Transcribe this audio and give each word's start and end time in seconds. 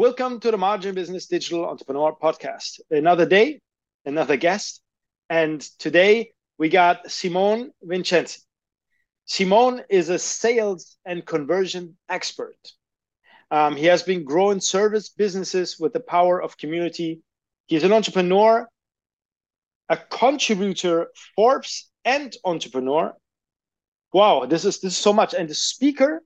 Welcome 0.00 0.40
to 0.40 0.50
the 0.50 0.56
Margin 0.56 0.94
Business 0.94 1.26
Digital 1.26 1.66
Entrepreneur 1.66 2.16
Podcast. 2.16 2.80
Another 2.90 3.26
day, 3.26 3.60
another 4.06 4.38
guest. 4.38 4.80
And 5.28 5.60
today 5.78 6.32
we 6.56 6.70
got 6.70 7.10
Simone 7.10 7.72
Vincenzi. 7.82 8.38
Simone 9.26 9.82
is 9.90 10.08
a 10.08 10.18
sales 10.18 10.96
and 11.04 11.26
conversion 11.26 11.98
expert. 12.08 12.56
Um, 13.50 13.76
he 13.76 13.84
has 13.92 14.02
been 14.02 14.24
growing 14.24 14.60
service 14.60 15.10
businesses 15.10 15.78
with 15.78 15.92
the 15.92 16.00
power 16.00 16.42
of 16.42 16.56
community. 16.56 17.20
He's 17.66 17.84
an 17.84 17.92
entrepreneur, 17.92 18.66
a 19.90 19.98
contributor, 19.98 21.08
Forbes, 21.36 21.90
and 22.06 22.34
entrepreneur. 22.42 23.12
Wow, 24.14 24.46
this 24.46 24.64
is 24.64 24.80
this 24.80 24.94
is 24.94 24.98
so 24.98 25.12
much. 25.12 25.34
And 25.34 25.46
the 25.46 25.54
speaker, 25.54 26.22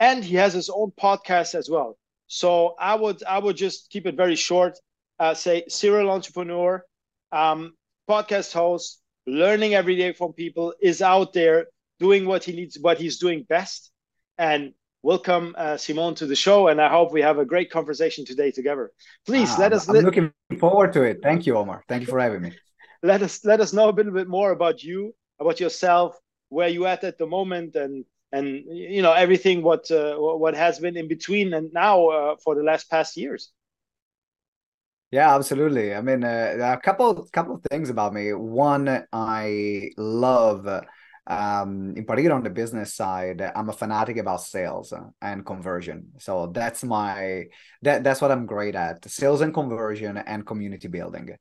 and 0.00 0.24
he 0.24 0.36
has 0.36 0.54
his 0.54 0.70
own 0.70 0.90
podcast 0.98 1.54
as 1.54 1.68
well. 1.68 1.98
So 2.26 2.74
I 2.78 2.94
would 2.94 3.22
I 3.24 3.38
would 3.38 3.56
just 3.56 3.90
keep 3.90 4.06
it 4.06 4.16
very 4.16 4.36
short. 4.36 4.78
Uh, 5.18 5.34
say 5.34 5.64
serial 5.68 6.10
entrepreneur, 6.10 6.84
um, 7.30 7.74
podcast 8.08 8.52
host, 8.52 9.00
learning 9.26 9.74
every 9.74 9.96
day 9.96 10.12
from 10.12 10.32
people, 10.32 10.74
is 10.80 11.02
out 11.02 11.32
there 11.32 11.66
doing 12.00 12.26
what 12.26 12.42
he 12.44 12.52
needs, 12.52 12.76
what 12.80 12.98
he's 12.98 13.18
doing 13.18 13.44
best. 13.48 13.92
And 14.38 14.72
welcome, 15.02 15.54
uh, 15.56 15.76
Simone, 15.76 16.16
to 16.16 16.26
the 16.26 16.34
show. 16.34 16.68
And 16.68 16.80
I 16.80 16.88
hope 16.88 17.12
we 17.12 17.22
have 17.22 17.38
a 17.38 17.44
great 17.44 17.70
conversation 17.70 18.24
today 18.24 18.50
together. 18.50 18.90
Please 19.26 19.50
ah, 19.52 19.60
let 19.60 19.72
us. 19.72 19.88
I'm 19.88 19.96
looking 19.98 20.32
forward 20.58 20.92
to 20.94 21.02
it. 21.02 21.20
Thank 21.22 21.46
you, 21.46 21.56
Omar. 21.56 21.84
Thank 21.88 22.02
you 22.02 22.08
for 22.08 22.18
having 22.18 22.42
me. 22.42 22.52
Let 23.02 23.22
us 23.22 23.44
let 23.44 23.60
us 23.60 23.72
know 23.72 23.88
a 23.88 23.92
little 23.92 24.12
bit 24.12 24.28
more 24.28 24.50
about 24.50 24.82
you, 24.82 25.14
about 25.38 25.60
yourself, 25.60 26.18
where 26.48 26.68
you 26.68 26.86
at 26.86 27.04
at 27.04 27.18
the 27.18 27.26
moment, 27.26 27.76
and 27.76 28.04
and 28.34 28.64
you 28.66 29.00
know 29.00 29.12
everything 29.12 29.62
what 29.62 29.88
uh, 29.90 30.16
what 30.16 30.54
has 30.54 30.78
been 30.80 30.96
in 30.96 31.08
between 31.08 31.54
and 31.54 31.72
now 31.72 32.06
uh, 32.08 32.36
for 32.42 32.54
the 32.54 32.62
last 32.62 32.90
past 32.90 33.16
years. 33.16 33.52
Yeah, 35.12 35.32
absolutely. 35.34 35.94
I 35.94 36.00
mean, 36.00 36.24
uh, 36.24 36.76
a 36.76 36.80
couple 36.82 37.28
couple 37.32 37.54
of 37.54 37.62
things 37.70 37.88
about 37.90 38.12
me. 38.12 38.32
One, 38.32 39.06
I 39.12 39.90
love, 39.96 40.66
um, 41.28 41.94
in 41.96 42.04
particular 42.04 42.34
on 42.34 42.42
the 42.42 42.50
business 42.50 42.94
side, 42.94 43.40
I'm 43.40 43.68
a 43.68 43.72
fanatic 43.72 44.16
about 44.16 44.42
sales 44.42 44.92
and 45.22 45.46
conversion. 45.46 46.08
So 46.18 46.48
that's 46.48 46.82
my 46.82 47.44
that 47.82 48.02
that's 48.02 48.20
what 48.20 48.32
I'm 48.32 48.46
great 48.46 48.74
at: 48.74 49.08
sales 49.08 49.40
and 49.42 49.54
conversion 49.54 50.16
and 50.16 50.44
community 50.44 50.88
building. 50.88 51.36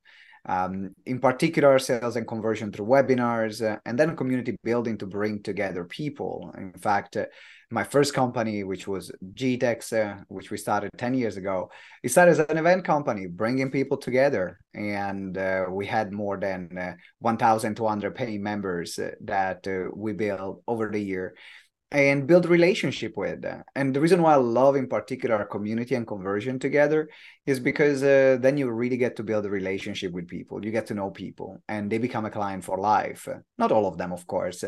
Um, 0.46 0.94
in 1.06 1.20
particular, 1.20 1.80
sales 1.80 2.18
and 2.18 2.28
conversion 2.28 2.72
through 2.72 2.88
webinars, 2.88 3.66
uh, 3.66 3.80
and 3.86 3.98
then 3.98 4.16
community 4.16 4.58
building 4.64 4.98
to 4.98 5.06
bring 5.06 5.42
together 5.42 5.86
people. 5.86 6.54
In 6.58 6.74
fact, 6.74 7.16
uh, 7.16 7.26
my 7.72 7.84
first 7.84 8.14
company, 8.14 8.64
which 8.64 8.88
was 8.88 9.12
GTEX, 9.34 9.94
uh, 9.94 10.24
which 10.28 10.52
we 10.52 10.58
started 10.58 10.92
10 10.98 11.14
years 11.14 11.38
ago, 11.38 11.72
it 12.04 12.10
started 12.10 12.32
as 12.32 12.40
an 12.40 12.58
event 12.58 12.84
company, 12.84 13.26
bringing 13.26 13.72
people 13.72 13.98
together. 13.98 14.60
And 14.74 15.38
uh, 15.38 15.66
we 15.70 15.86
had 15.86 16.12
more 16.12 16.38
than 16.38 16.78
uh, 16.78 16.94
1,200 17.20 18.14
paying 18.14 18.44
members 18.44 19.00
uh, 19.00 19.12
that 19.22 19.66
we 19.96 20.14
built 20.14 20.62
over 20.68 20.92
the 20.92 21.00
year 21.00 21.36
and 21.94 22.26
build 22.26 22.48
relationship 22.48 23.16
with. 23.16 23.46
And 23.76 23.96
the 23.96 24.02
reason 24.02 24.24
why 24.24 24.34
I 24.34 24.38
love 24.38 24.76
in 24.76 24.88
particular 24.88 25.46
community 25.46 25.94
and 25.94 26.08
conversion 26.08 26.58
together 26.58 27.08
is 27.46 27.60
because 27.60 28.02
uh, 28.02 28.38
then 28.42 28.58
you 28.58 28.70
really 28.72 28.98
get 28.98 29.16
to 29.18 29.24
build 29.24 29.46
a 29.46 29.50
relationship 29.50 30.12
with 30.12 30.28
people. 30.28 30.66
You 30.66 30.72
get 30.72 30.88
to 30.88 30.96
know 30.96 31.12
people 31.12 31.62
and 31.68 31.92
they 31.92 32.00
become 32.00 32.26
a 32.26 32.32
client 32.32 32.64
for 32.64 32.80
life. 32.80 33.28
Not 33.60 33.72
all 33.72 33.86
of 33.86 33.98
them, 33.98 34.12
of 34.12 34.26
course, 34.26 34.64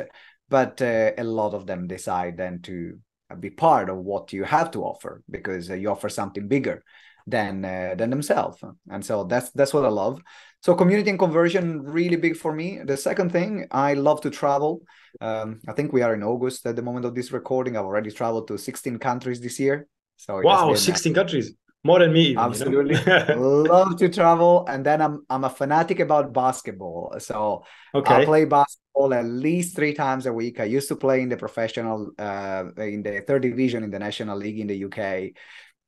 but 0.49 0.79
uh, 0.83 1.11
a 1.17 1.23
lot 1.23 1.55
of 1.55 1.65
them 1.65 1.87
decide 1.87 2.37
then 2.37 2.61
to 2.63 2.99
be 3.39 3.49
part 3.49 3.89
of 3.89 3.97
what 3.97 4.31
you 4.31 4.43
have 4.43 4.69
to 4.71 4.83
offer 4.83 5.23
because 5.29 5.71
uh, 5.71 5.73
you 5.73 5.89
offer 5.89 6.09
something 6.09 6.47
bigger 6.47 6.83
than 7.27 7.65
uh, 7.65 7.95
than 7.97 8.09
themselves 8.09 8.63
and 8.89 9.03
so 9.03 9.23
that's 9.23 9.49
that's 9.51 9.73
what 9.73 9.85
i 9.85 9.89
love 9.89 10.21
so 10.61 10.75
community 10.75 11.09
and 11.09 11.19
conversion 11.19 11.81
really 11.81 12.17
big 12.17 12.35
for 12.37 12.53
me 12.53 12.79
the 12.85 12.95
second 12.95 13.31
thing 13.31 13.67
i 13.71 13.93
love 13.93 14.21
to 14.21 14.29
travel 14.29 14.81
um, 15.21 15.59
i 15.67 15.71
think 15.71 15.91
we 15.91 16.01
are 16.01 16.13
in 16.13 16.23
august 16.23 16.65
at 16.65 16.75
the 16.75 16.81
moment 16.81 17.05
of 17.05 17.15
this 17.15 17.31
recording 17.31 17.75
i've 17.75 17.85
already 17.85 18.11
traveled 18.11 18.47
to 18.47 18.57
16 18.57 18.99
countries 18.99 19.41
this 19.41 19.59
year 19.59 19.87
so 20.17 20.39
wow 20.41 20.73
16 20.73 21.13
countries 21.13 21.53
more 21.85 21.99
than 21.99 22.13
me. 22.13 22.35
Absolutely, 22.35 22.95
you 22.95 23.35
know? 23.35 23.61
love 23.69 23.95
to 23.97 24.09
travel, 24.09 24.65
and 24.67 24.83
then 24.83 25.03
I'm 25.03 25.23
I'm 25.29 25.43
a 25.43 25.51
fanatic 25.51 25.99
about 25.99 26.33
basketball. 26.33 27.13
So 27.19 27.63
okay. 27.93 28.15
I 28.15 28.25
play 28.25 28.45
basketball 28.45 29.13
at 29.13 29.25
least 29.25 29.75
three 29.75 29.93
times 29.93 30.25
a 30.25 30.33
week. 30.33 30.59
I 30.59 30.63
used 30.63 30.87
to 30.87 30.95
play 30.95 31.21
in 31.21 31.29
the 31.29 31.37
professional, 31.37 32.09
uh, 32.17 32.63
in 32.77 33.03
the 33.03 33.21
third 33.21 33.43
division 33.43 33.83
in 33.83 33.91
the 33.91 33.99
National 33.99 34.35
League 34.35 34.59
in 34.59 34.65
the 34.65 34.83
UK. 34.85 35.37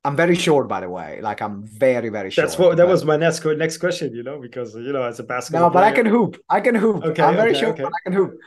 I'm 0.04 0.16
very 0.16 0.36
short, 0.36 0.68
by 0.68 0.80
the 0.80 0.88
way. 0.88 1.20
Like 1.20 1.42
I'm 1.42 1.66
very, 1.66 2.08
very 2.08 2.30
short. 2.30 2.46
That's 2.46 2.58
what 2.58 2.76
that 2.76 2.86
was 2.86 3.04
my 3.04 3.16
next 3.16 3.44
next 3.44 3.78
question. 3.78 4.14
You 4.14 4.22
know, 4.22 4.40
because 4.40 4.74
you 4.74 4.92
know, 4.92 5.02
as 5.02 5.18
a 5.18 5.24
basketball. 5.24 5.62
No, 5.62 5.70
but 5.70 5.80
player... 5.80 5.92
I 5.92 5.96
can 5.96 6.06
hoop. 6.06 6.40
I 6.48 6.60
can 6.60 6.74
hoop. 6.74 7.04
Okay, 7.04 7.22
I'm 7.22 7.36
very 7.36 7.50
okay, 7.50 7.60
short, 7.60 7.72
okay. 7.72 7.82
but 7.82 7.92
I 7.92 8.00
can 8.04 8.12
hoop. 8.12 8.38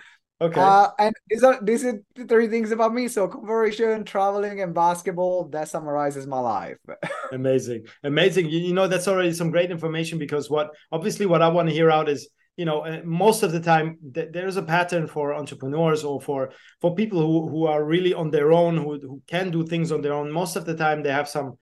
Okay. 0.41 0.59
Uh, 0.59 0.89
and 0.97 1.13
these 1.29 1.43
are 1.43 1.59
these 1.61 1.85
are 1.85 2.01
the 2.15 2.25
three 2.25 2.47
things 2.47 2.71
about 2.71 2.93
me. 2.93 3.07
So 3.07 3.27
conversion, 3.27 4.03
traveling, 4.05 4.61
and 4.61 4.73
basketball. 4.73 5.49
That 5.49 5.67
summarizes 5.67 6.25
my 6.25 6.39
life. 6.39 6.77
amazing, 7.31 7.85
amazing. 8.03 8.49
You, 8.49 8.59
you 8.59 8.73
know 8.73 8.87
that's 8.87 9.07
already 9.07 9.33
some 9.33 9.51
great 9.51 9.69
information 9.69 10.17
because 10.17 10.49
what 10.49 10.71
obviously 10.91 11.27
what 11.27 11.43
I 11.43 11.49
want 11.49 11.69
to 11.69 11.75
hear 11.75 11.91
out 11.91 12.09
is 12.09 12.27
you 12.57 12.65
know 12.65 13.01
most 13.05 13.43
of 13.43 13.51
the 13.51 13.59
time 13.59 13.97
th- 14.13 14.29
there's 14.31 14.57
a 14.57 14.61
pattern 14.61 15.07
for 15.07 15.33
entrepreneurs 15.33 16.03
or 16.03 16.21
for 16.21 16.51
for 16.79 16.95
people 16.95 17.19
who 17.19 17.49
who 17.49 17.65
are 17.65 17.83
really 17.83 18.13
on 18.13 18.29
their 18.31 18.51
own 18.51 18.77
who 18.77 18.99
who 18.99 19.21
can 19.27 19.51
do 19.51 19.65
things 19.65 19.91
on 19.91 20.01
their 20.01 20.13
own. 20.13 20.31
Most 20.31 20.55
of 20.55 20.65
the 20.65 20.75
time 20.75 21.03
they 21.03 21.11
have 21.11 21.29
some 21.29 21.57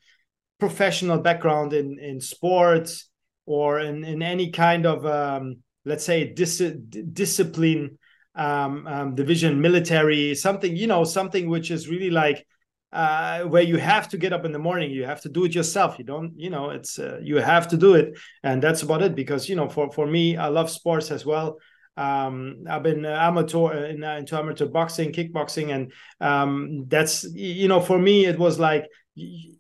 professional 0.59 1.19
background 1.19 1.73
in 1.73 1.99
in 1.99 2.19
sports 2.19 3.09
or 3.45 3.79
in 3.79 4.03
in 4.03 4.21
any 4.21 4.51
kind 4.51 4.85
of 4.85 5.05
um, 5.05 5.57
let's 5.85 6.03
say 6.03 6.33
dis- 6.33 6.73
discipline 7.13 7.97
um, 8.35 8.87
um, 8.87 9.15
division, 9.15 9.61
military, 9.61 10.35
something 10.35 10.75
you 10.75 10.87
know, 10.87 11.03
something 11.03 11.49
which 11.49 11.71
is 11.71 11.89
really 11.89 12.09
like 12.09 12.45
uh, 12.91 13.41
where 13.43 13.61
you 13.61 13.77
have 13.77 14.09
to 14.09 14.17
get 14.17 14.33
up 14.33 14.45
in 14.45 14.51
the 14.51 14.59
morning. 14.59 14.91
You 14.91 15.05
have 15.05 15.21
to 15.21 15.29
do 15.29 15.45
it 15.45 15.53
yourself. 15.53 15.97
You 15.99 16.05
don't, 16.05 16.33
you 16.37 16.49
know, 16.49 16.71
it's 16.71 16.99
uh, 16.99 17.19
you 17.21 17.37
have 17.37 17.67
to 17.69 17.77
do 17.77 17.95
it, 17.95 18.17
and 18.43 18.61
that's 18.61 18.81
about 18.81 19.01
it. 19.01 19.15
Because 19.15 19.47
you 19.47 19.55
know, 19.55 19.69
for 19.69 19.91
for 19.91 20.07
me, 20.07 20.37
I 20.37 20.47
love 20.47 20.69
sports 20.69 21.11
as 21.11 21.25
well. 21.25 21.57
Um, 21.97 22.63
I've 22.69 22.83
been 22.83 23.05
uh, 23.05 23.09
amateur 23.09 23.73
in, 23.85 24.03
uh, 24.03 24.15
into 24.15 24.37
amateur 24.37 24.67
boxing, 24.67 25.11
kickboxing, 25.11 25.73
and 25.73 25.91
um, 26.21 26.85
that's 26.87 27.25
you 27.33 27.67
know, 27.67 27.81
for 27.81 27.99
me, 27.99 28.25
it 28.25 28.39
was 28.39 28.59
like 28.59 28.85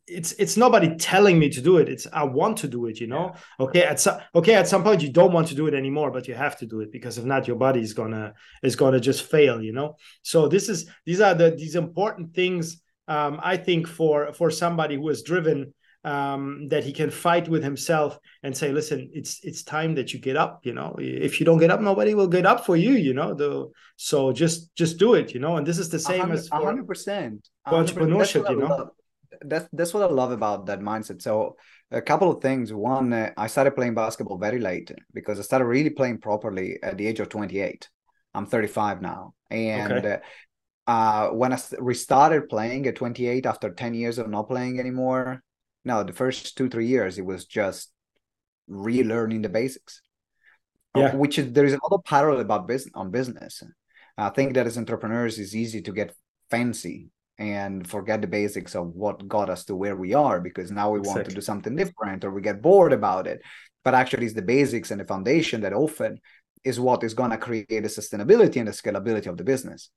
it's 0.07 0.31
it's 0.33 0.57
nobody 0.57 0.95
telling 0.95 1.37
me 1.37 1.49
to 1.49 1.61
do 1.61 1.77
it 1.77 1.89
it's 1.89 2.07
i 2.13 2.23
want 2.23 2.57
to 2.57 2.67
do 2.67 2.85
it 2.85 2.99
you 2.99 3.07
know 3.07 3.31
yeah. 3.33 3.65
okay 3.65 3.83
at 3.83 3.99
some 3.99 4.19
okay 4.33 4.53
at 4.53 4.67
some 4.67 4.83
point 4.83 5.01
you 5.01 5.11
don't 5.11 5.33
want 5.33 5.47
to 5.47 5.55
do 5.55 5.67
it 5.67 5.73
anymore 5.73 6.11
but 6.11 6.27
you 6.27 6.33
have 6.33 6.57
to 6.57 6.65
do 6.65 6.79
it 6.79 6.91
because 6.91 7.17
if 7.17 7.25
not 7.25 7.47
your 7.47 7.57
body 7.57 7.81
is 7.81 7.93
gonna 7.93 8.33
is 8.63 8.75
gonna 8.75 8.99
just 8.99 9.23
fail 9.23 9.61
you 9.61 9.73
know 9.73 9.95
so 10.21 10.47
this 10.47 10.69
is 10.69 10.89
these 11.05 11.19
are 11.19 11.33
the 11.33 11.51
these 11.51 11.75
important 11.75 12.33
things 12.33 12.81
um, 13.09 13.39
i 13.43 13.57
think 13.57 13.87
for 13.87 14.31
for 14.33 14.49
somebody 14.49 14.95
who 14.95 15.09
is 15.09 15.23
driven 15.23 15.73
um, 16.05 16.69
that 16.69 16.85
he 16.85 16.93
can 16.93 17.09
fight 17.09 17.49
with 17.49 17.61
himself 17.61 18.17
and 18.43 18.55
say 18.55 18.71
listen 18.71 19.09
it's 19.13 19.43
it's 19.43 19.63
time 19.63 19.95
that 19.95 20.13
you 20.13 20.19
get 20.19 20.37
up 20.37 20.61
you 20.63 20.73
know 20.73 20.95
if 20.97 21.41
you 21.41 21.45
don't 21.45 21.57
get 21.57 21.71
up 21.71 21.81
nobody 21.81 22.13
will 22.13 22.27
get 22.27 22.45
up 22.45 22.65
for 22.65 22.77
you 22.77 22.93
you 22.93 23.13
know 23.13 23.33
the 23.33 23.69
so 23.97 24.31
just 24.31 24.73
just 24.75 24.97
do 24.97 25.15
it 25.15 25.33
you 25.33 25.41
know 25.41 25.57
and 25.57 25.67
this 25.67 25.77
is 25.77 25.89
the 25.89 25.99
same 25.99 26.31
as 26.31 26.47
for 26.47 26.61
100% 26.61 26.85
for 27.67 27.83
entrepreneurship 27.83 28.49
you 28.49 28.55
know 28.55 28.89
that's 29.41 29.67
that's 29.73 29.93
what 29.93 30.03
I 30.03 30.13
love 30.13 30.31
about 30.31 30.65
that 30.67 30.79
mindset. 30.79 31.21
So 31.21 31.55
a 31.91 32.01
couple 32.01 32.31
of 32.31 32.41
things. 32.41 32.73
One, 32.73 33.13
uh, 33.13 33.31
I 33.37 33.47
started 33.47 33.75
playing 33.75 33.95
basketball 33.95 34.37
very 34.37 34.59
late 34.59 34.91
because 35.13 35.39
I 35.39 35.43
started 35.43 35.65
really 35.65 35.89
playing 35.89 36.19
properly 36.19 36.79
at 36.83 36.97
the 36.97 37.07
age 37.07 37.19
of 37.19 37.29
28. 37.29 37.89
I'm 38.33 38.45
35 38.45 39.01
now, 39.01 39.33
and 39.49 39.93
okay. 39.93 40.13
uh, 40.13 40.17
uh, 40.89 41.29
when 41.29 41.53
I 41.53 41.59
restarted 41.77 42.49
playing 42.49 42.87
at 42.87 42.95
28 42.95 43.45
after 43.45 43.69
10 43.69 43.93
years 43.93 44.17
of 44.17 44.27
not 44.27 44.47
playing 44.47 44.79
anymore, 44.79 45.43
no, 45.85 46.03
the 46.03 46.13
first 46.13 46.57
two 46.57 46.67
three 46.67 46.87
years 46.87 47.19
it 47.19 47.25
was 47.25 47.45
just 47.45 47.91
relearning 48.67 49.43
the 49.43 49.49
basics. 49.49 50.01
Uh, 50.95 51.01
yeah, 51.01 51.15
which 51.15 51.37
is 51.37 51.53
there 51.53 51.65
is 51.65 51.73
a 51.73 51.83
lot 51.83 51.97
of 51.97 52.03
parallel 52.05 52.41
about 52.41 52.67
business 52.67 52.91
on 52.95 53.11
business. 53.11 53.61
I 54.17 54.29
think 54.29 54.55
that 54.55 54.65
as 54.65 54.79
entrepreneurs, 54.79 55.37
it's 55.37 55.53
easy 55.53 55.83
to 55.83 55.91
get 55.91 56.15
fancy 56.49 57.11
and 57.37 57.87
forget 57.87 58.21
the 58.21 58.27
basics 58.27 58.73
of 58.73 58.87
what 58.87 59.27
got 59.27 59.47
us 59.51 59.65
to 59.65 59.75
where 59.75 59.95
we 59.95 60.15
are 60.15 60.41
because 60.41 60.71
now 60.71 60.89
we 60.89 60.99
exactly. 60.99 61.19
want 61.19 61.29
to 61.29 61.35
do 61.35 61.41
something 61.41 61.75
different 61.75 62.25
or 62.25 62.31
we 62.31 62.41
get 62.41 62.61
bored 62.61 62.91
about 62.91 63.27
it 63.27 63.41
but 63.85 63.93
actually 63.93 64.25
it's 64.25 64.35
the 64.35 64.41
basics 64.41 64.91
and 64.91 64.99
the 64.99 65.05
foundation 65.05 65.61
that 65.61 65.71
often 65.71 66.19
is 66.65 66.81
what 66.81 67.01
is 67.01 67.13
going 67.13 67.31
to 67.31 67.37
create 67.37 67.69
the 67.69 67.81
sustainability 67.83 68.57
and 68.57 68.67
the 68.67 68.73
scalability 68.73 69.27
of 69.27 69.37
the 69.37 69.43
business 69.45 69.89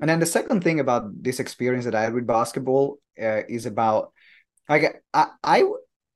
and 0.00 0.08
then 0.08 0.20
the 0.20 0.26
second 0.26 0.62
thing 0.62 0.80
about 0.80 1.10
this 1.22 1.40
experience 1.40 1.84
that 1.84 1.94
i 1.94 2.02
had 2.02 2.14
with 2.14 2.26
basketball 2.26 2.98
uh, 3.20 3.42
is 3.48 3.66
about 3.66 4.12
like 4.68 5.02
I, 5.12 5.26
I 5.42 5.64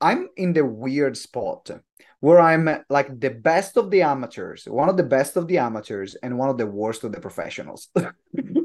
i'm 0.01 0.29
in 0.37 0.53
the 0.53 0.65
weird 0.65 1.17
spot 1.17 1.71
where 2.21 2.41
i'm 2.41 2.85
like 2.89 3.21
the 3.21 3.31
best 3.31 3.77
of 3.77 3.91
the 3.91 4.03
amateurs 4.03 4.65
one 4.65 4.89
of 4.89 4.97
the 4.97 5.03
best 5.03 5.37
of 5.37 5.49
the 5.49 5.59
amateurs 5.59 6.15
and 6.17 6.39
one 6.39 6.49
of 6.49 6.59
the 6.59 6.67
worst 6.67 7.05
of 7.05 7.13
the 7.13 7.21
professionals 7.21 7.89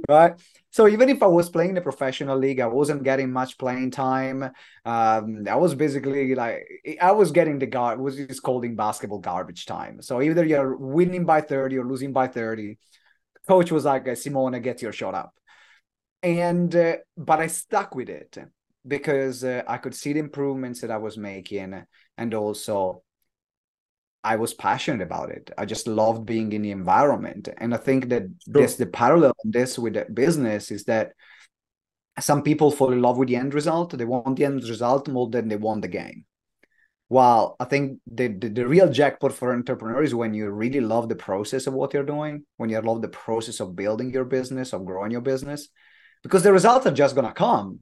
right? 0.10 0.34
So 0.72 0.88
even 0.88 1.08
if 1.08 1.22
I 1.24 1.28
was 1.28 1.50
playing 1.50 1.76
the 1.76 1.82
professional 1.82 2.38
league, 2.38 2.60
I 2.60 2.66
wasn't 2.66 3.04
getting 3.04 3.32
much 3.32 3.58
playing 3.58 3.92
time. 3.92 4.44
Um, 4.84 5.44
I 5.48 5.56
was 5.56 5.76
basically 5.76 6.36
like 6.36 6.68
I 7.02 7.12
was 7.12 7.32
getting 7.32 7.60
the 7.60 7.68
gar 7.68 7.98
was 7.98 8.18
just 8.18 8.42
calling 8.42 8.76
basketball 8.76 9.20
garbage 9.20 9.66
time. 9.66 10.02
So 10.02 10.22
either 10.22 10.44
you're 10.44 10.76
winning 10.76 11.26
by 11.26 11.42
30 11.42 11.78
or 11.78 11.86
losing 11.86 12.12
by 12.12 12.28
30. 12.28 12.78
Coach 13.50 13.72
was 13.72 13.86
like, 13.86 14.16
Simone, 14.16 14.62
get 14.62 14.84
your 14.84 14.92
shot 14.92 15.16
up. 15.16 15.34
And 16.22 16.76
uh, 16.76 16.98
but 17.18 17.40
I 17.40 17.48
stuck 17.48 17.96
with 17.96 18.08
it 18.08 18.38
because 18.88 19.44
uh, 19.44 19.64
I 19.68 19.78
could 19.78 19.96
see 19.96 20.14
the 20.14 20.20
improvements 20.20 20.82
that 20.82 20.92
I 20.92 20.98
was 20.98 21.18
making, 21.18 21.74
and 22.16 22.34
also 22.36 23.02
I 24.24 24.36
was 24.36 24.54
passionate 24.54 25.02
about 25.02 25.32
it. 25.32 25.50
I 25.58 25.66
just 25.66 25.88
loved 25.88 26.28
being 26.28 26.52
in 26.52 26.62
the 26.62 26.70
environment. 26.70 27.50
And 27.58 27.74
I 27.74 27.78
think 27.78 28.10
that 28.10 28.24
sure. 28.24 28.62
this 28.62 28.76
the 28.76 28.86
parallel 28.86 29.34
on 29.44 29.52
this 29.52 29.80
with 29.80 29.96
the 29.96 30.06
business 30.14 30.70
is 30.70 30.84
that 30.84 31.14
some 32.20 32.44
people 32.44 32.70
fall 32.70 32.92
in 32.92 33.02
love 33.02 33.18
with 33.18 33.30
the 33.30 33.38
end 33.38 33.56
result. 33.56 33.98
They 33.98 34.06
want 34.06 34.36
the 34.36 34.46
end 34.46 34.64
result 34.64 35.08
more 35.08 35.28
than 35.28 35.48
they 35.48 35.56
want 35.56 35.82
the 35.82 35.88
game. 35.88 36.26
While 37.10 37.56
I 37.60 37.66
think 37.66 38.00
the, 38.06 38.28
the, 38.28 38.50
the 38.50 38.68
real 38.68 38.90
jackpot 38.90 39.34
for 39.34 39.52
entrepreneurs 39.52 40.10
is 40.10 40.16
when 40.16 40.34
you 40.34 40.50
really 40.50 40.80
love 40.80 41.10
the 41.10 41.16
process 41.16 41.68
of 41.68 41.74
what 41.74 41.94
you're 41.94 42.04
doing, 42.04 42.46
when 42.58 42.70
you 42.70 42.80
love 42.80 43.02
the 43.02 43.10
process 43.10 43.60
of 43.60 43.76
building 43.76 44.12
your 44.12 44.26
business, 44.26 44.74
of 44.74 44.86
growing 44.86 45.12
your 45.12 45.22
business, 45.22 45.70
because 46.24 46.44
the 46.44 46.54
results 46.54 46.86
are 46.86 46.94
just 46.94 47.16
gonna 47.16 47.34
come. 47.34 47.80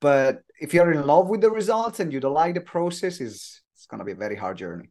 But 0.00 0.42
if 0.60 0.74
you're 0.74 0.92
in 0.92 1.06
love 1.06 1.28
with 1.28 1.40
the 1.40 1.50
results 1.50 2.00
and 2.00 2.12
you 2.12 2.20
don't 2.20 2.34
like 2.34 2.54
the 2.54 2.60
process, 2.60 3.20
is 3.20 3.62
it's 3.74 3.86
gonna 3.86 4.04
be 4.04 4.12
a 4.12 4.16
very 4.16 4.36
hard 4.36 4.58
journey. 4.58 4.90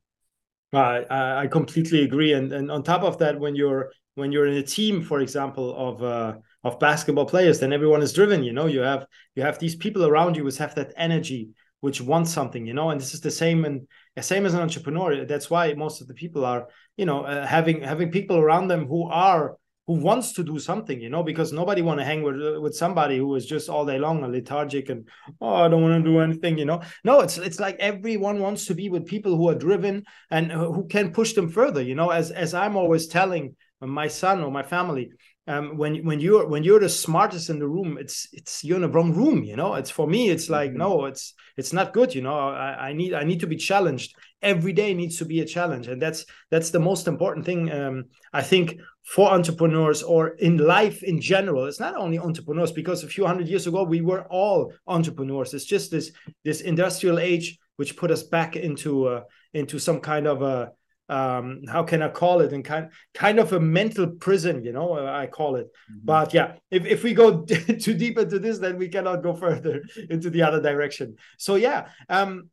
I, 0.74 1.44
I 1.44 1.47
completely 1.47 2.03
agree. 2.03 2.33
And 2.33 2.51
and 2.51 2.71
on 2.71 2.83
top 2.83 3.03
of 3.03 3.18
that, 3.19 3.39
when 3.39 3.56
you're 3.56 3.91
when 4.15 4.31
you're 4.31 4.47
in 4.47 4.57
a 4.57 4.63
team, 4.63 5.03
for 5.03 5.19
example, 5.19 5.75
of 5.75 6.03
uh, 6.03 6.38
of 6.63 6.80
basketball 6.80 7.25
players, 7.25 7.59
then 7.59 7.74
everyone 7.74 8.01
is 8.01 8.13
driven. 8.13 8.44
You 8.44 8.53
know, 8.53 8.68
you 8.68 8.80
have 8.80 9.06
you 9.35 9.44
have 9.44 9.59
these 9.59 9.75
people 9.75 10.06
around 10.06 10.38
you 10.38 10.44
which 10.44 10.57
have 10.57 10.75
that 10.75 10.94
energy, 10.95 11.50
which 11.83 12.00
want 12.00 12.30
something. 12.30 12.65
You 12.65 12.74
know, 12.74 12.91
and 12.91 13.01
this 13.01 13.13
is 13.13 13.19
the 13.19 13.30
same 13.30 13.65
and 13.65 13.85
the 14.15 14.24
same 14.24 14.45
as 14.45 14.53
an 14.53 14.62
entrepreneur. 14.62 15.25
That's 15.25 15.50
why 15.50 15.74
most 15.74 16.00
of 16.00 16.07
the 16.07 16.13
people 16.13 16.45
are, 16.45 16.69
you 16.95 17.06
know, 17.06 17.25
uh, 17.25 17.45
having 17.45 17.81
having 17.81 18.09
people 18.09 18.38
around 18.38 18.69
them 18.69 18.88
who 18.88 19.09
are 19.09 19.57
who 19.85 19.95
wants 19.95 20.31
to 20.33 20.45
do 20.45 20.59
something, 20.59 21.01
you 21.01 21.09
know, 21.09 21.24
because 21.24 21.51
nobody 21.51 21.81
want 21.81 22.00
to 22.00 22.06
hang 22.06 22.24
with 22.24 22.38
with 22.63 22.74
somebody 22.74 23.18
who 23.18 23.35
is 23.35 23.45
just 23.45 23.68
all 23.68 23.85
day 23.85 24.00
long 24.00 24.21
lethargic 24.21 24.88
and 24.88 25.09
oh, 25.41 25.56
I 25.56 25.68
don't 25.68 25.81
want 25.81 26.01
to 26.01 26.09
do 26.09 26.21
anything, 26.21 26.57
you 26.57 26.63
know. 26.63 26.81
No, 27.03 27.19
it's 27.19 27.38
it's 27.38 27.59
like 27.59 27.75
everyone 27.80 28.39
wants 28.39 28.65
to 28.68 28.75
be 28.75 28.88
with 28.88 29.06
people 29.06 29.35
who 29.35 29.50
are 29.50 29.65
driven 29.68 30.06
and 30.31 30.53
who 30.53 30.88
can 30.88 31.12
push 31.12 31.33
them 31.33 31.50
further, 31.50 31.81
you 31.81 31.95
know. 31.95 32.12
As 32.12 32.31
as 32.31 32.53
I'm 32.53 32.77
always 32.77 33.07
telling 33.07 33.57
my 33.88 34.07
son 34.07 34.41
or 34.41 34.51
my 34.51 34.63
family, 34.63 35.12
um, 35.47 35.77
when 35.77 36.06
when 36.06 36.19
you're 36.19 36.47
when 36.47 36.63
you're 36.63 36.80
the 36.80 36.89
smartest 36.89 37.50
in 37.50 37.59
the 37.59 37.68
room, 37.68 37.97
it's 38.00 38.27
it's 38.31 38.63
you're 38.63 38.77
in 38.77 38.83
the 38.83 38.89
wrong 38.89 39.13
room, 39.13 39.44
you 39.44 39.56
know. 39.56 39.75
It's 39.75 39.89
for 39.89 40.07
me, 40.07 40.30
it's 40.30 40.50
like 40.50 40.69
mm-hmm. 40.69 40.80
no, 40.80 41.06
it's 41.06 41.33
it's 41.57 41.74
not 41.74 41.94
good, 41.94 42.15
you 42.15 42.21
know. 42.21 42.38
I, 42.38 42.89
I 42.89 42.94
need 42.94 43.13
I 43.13 43.24
need 43.24 43.41
to 43.41 43.47
be 43.47 43.57
challenged 43.57 44.15
every 44.41 44.74
day 44.74 44.94
needs 44.94 45.18
to 45.18 45.25
be 45.25 45.41
a 45.41 45.45
challenge, 45.45 45.88
and 45.88 46.01
that's 46.01 46.25
that's 46.50 46.69
the 46.69 46.80
most 46.80 47.07
important 47.07 47.45
thing. 47.45 47.71
Um, 47.71 48.06
I 48.31 48.41
think 48.41 48.80
for 49.03 49.31
entrepreneurs 49.31 50.01
or 50.01 50.30
in 50.30 50.57
life 50.57 51.03
in 51.03 51.19
general, 51.19 51.65
it's 51.65 51.80
not 51.80 51.97
only 51.97 52.19
entrepreneurs 52.19 52.71
because 52.71 53.03
a 53.03 53.07
few 53.07 53.25
hundred 53.25 53.47
years 53.50 53.68
ago 53.68 53.83
we 53.83 54.01
were 54.01 54.25
all 54.30 54.74
entrepreneurs. 54.88 55.53
It's 55.53 55.65
just 55.65 55.91
this 55.91 56.12
this 56.45 56.62
industrial 56.62 57.19
age 57.19 57.57
which 57.75 57.97
put 57.97 58.12
us 58.12 58.24
back 58.24 58.56
into 58.56 59.07
uh, 59.07 59.21
into 59.53 59.80
some 59.80 60.00
kind 60.00 60.27
of 60.27 60.41
a 60.41 60.71
um 61.10 61.62
how 61.68 61.84
can 61.84 62.02
i 62.02 62.08
call 62.08 62.42
it? 62.42 62.54
And 62.54 62.64
kind 62.64 62.90
kind 63.14 63.40
of 63.40 63.54
a 63.54 63.60
mental 63.60 64.08
prison 64.08 64.64
you 64.64 64.72
know 64.72 64.94
uh, 64.98 65.12
i 65.12 65.28
call 65.28 65.56
it. 65.56 65.68
Mm-hmm. 65.68 66.06
but 66.06 66.34
yeah 66.34 66.54
if, 66.72 66.86
if 66.86 67.04
we 67.04 67.14
go 67.14 67.44
too 67.46 67.94
deep 67.94 68.18
into 68.18 68.40
this 68.40 68.60
then 68.60 68.78
we 68.78 68.90
cannot 68.90 69.24
go 69.24 69.34
further 69.36 69.84
into 70.10 70.30
the 70.30 70.44
other 70.44 70.62
direction. 70.62 71.16
So 71.38 71.56
yeah 71.56 71.90
um 72.10 72.50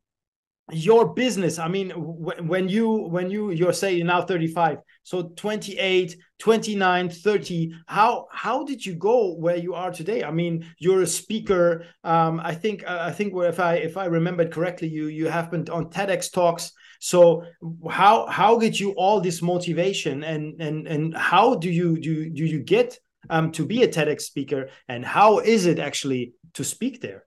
your 0.71 1.13
business 1.13 1.59
i 1.59 1.67
mean 1.67 1.89
when 1.89 2.69
you 2.69 2.89
when 2.89 3.29
you 3.29 3.51
you're 3.51 3.73
saying 3.73 4.05
now 4.05 4.21
35 4.21 4.77
so 5.03 5.23
28 5.35 6.15
29 6.39 7.09
30 7.09 7.73
how 7.87 8.27
how 8.31 8.63
did 8.63 8.85
you 8.85 8.95
go 8.95 9.33
where 9.33 9.57
you 9.57 9.73
are 9.73 9.91
today? 9.91 10.23
I 10.23 10.31
mean 10.31 10.65
you're 10.77 11.01
a 11.01 11.07
speaker. 11.07 11.85
Um 12.03 12.39
i 12.39 12.53
think 12.55 12.83
uh, 12.87 12.99
i 13.01 13.11
think 13.11 13.33
if 13.35 13.59
i 13.59 13.75
if 13.75 13.97
i 13.97 14.05
remembered 14.05 14.51
correctly 14.51 14.87
you 14.87 15.07
you 15.07 15.27
have 15.27 15.51
been 15.51 15.67
on 15.69 15.89
tedx 15.89 16.31
talks 16.31 16.71
so 17.03 17.43
how 17.89 18.27
how 18.27 18.59
get 18.59 18.79
you 18.79 18.91
all 18.91 19.19
this 19.19 19.41
motivation 19.41 20.23
and 20.23 20.61
and 20.61 20.87
and 20.87 21.17
how 21.17 21.55
do 21.55 21.69
you 21.69 21.99
do 21.99 22.29
do 22.29 22.45
you 22.45 22.59
get 22.59 22.99
um 23.31 23.51
to 23.51 23.65
be 23.65 23.81
a 23.81 23.87
TEDx 23.87 24.21
speaker 24.21 24.69
and 24.87 25.03
how 25.03 25.39
is 25.39 25.65
it 25.65 25.79
actually 25.79 26.33
to 26.53 26.63
speak 26.63 27.01
there? 27.01 27.25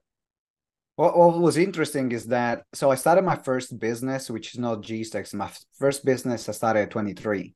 What, 0.95 1.17
what 1.17 1.37
was 1.39 1.57
interesting 1.57 2.13
is 2.13 2.25
that 2.27 2.63
so 2.73 2.89
I 2.89 2.95
started 2.95 3.25
my 3.25 3.35
first 3.35 3.77
business, 3.77 4.29
which 4.29 4.53
is 4.53 4.59
not 4.59 4.81
GTEX. 4.81 5.33
My 5.33 5.51
first 5.77 6.05
business 6.05 6.47
I 6.47 6.53
started 6.53 6.83
at 6.83 6.91
23 6.91 7.53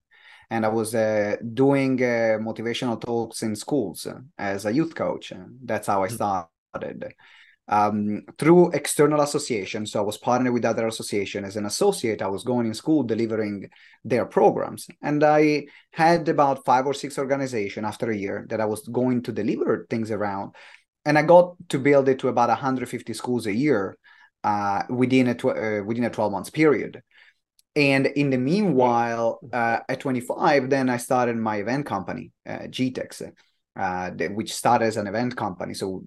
and 0.50 0.66
I 0.66 0.70
was 0.70 0.94
uh, 0.94 1.38
doing 1.54 2.04
uh, 2.04 2.38
motivational 2.42 3.00
talks 3.00 3.44
in 3.44 3.56
schools 3.56 4.06
as 4.38 4.66
a 4.66 4.74
youth 4.74 4.94
coach. 4.94 5.32
That's 5.64 5.88
how 5.88 6.04
I 6.04 6.10
hmm. 6.10 6.16
started 6.16 7.14
um, 7.70 8.24
through 8.38 8.72
external 8.72 9.22
association. 9.22 9.86
So 9.86 10.00
I 10.00 10.04
was 10.04 10.18
partnered 10.18 10.54
with 10.54 10.66
other 10.66 10.88
association 10.88 11.46
as 11.46 11.56
an 11.56 11.66
associate. 11.66 12.22
I 12.22 12.28
was 12.28 12.44
going 12.44 12.66
in 12.66 12.74
school 12.74 13.04
delivering 13.04 13.70
their 14.04 14.26
programs, 14.26 14.88
and 15.02 15.24
I 15.24 15.68
had 15.92 16.28
about 16.28 16.66
five 16.66 16.88
or 16.88 16.94
six 16.94 17.18
organization 17.20 17.86
after 17.86 18.10
a 18.10 18.18
year 18.18 18.46
that 18.50 18.60
I 18.60 18.66
was 18.66 18.88
going 18.88 19.22
to 19.24 19.32
deliver 19.32 19.86
things 19.90 20.10
around, 20.10 20.56
and 21.06 21.18
I 21.18 21.22
got 21.22 21.56
to 21.70 21.80
build 21.80 22.10
it 22.10 22.20
to 22.20 22.28
about 22.28 22.50
150 22.50 23.14
schools 23.14 23.46
a 23.46 23.54
year 23.54 23.98
uh, 24.44 24.84
within 24.90 25.28
a 25.28 25.36
tw- 25.36 25.58
uh, 25.58 25.84
within 25.86 26.06
a 26.06 26.10
12 26.10 26.32
months 26.32 26.50
period. 26.50 27.04
And 27.76 28.08
in 28.08 28.32
the 28.32 28.38
meanwhile, 28.38 29.40
uh, 29.54 29.80
at 29.88 30.00
25, 30.00 30.72
then 30.72 30.90
I 30.90 30.98
started 30.98 31.38
my 31.38 31.58
event 31.58 31.86
company, 31.86 32.32
uh, 32.48 32.68
GTEX, 32.68 33.32
uh, 33.76 34.10
which 34.32 34.54
started 34.54 34.86
as 34.86 34.98
an 34.98 35.06
event 35.06 35.38
company. 35.38 35.76
So 35.76 36.04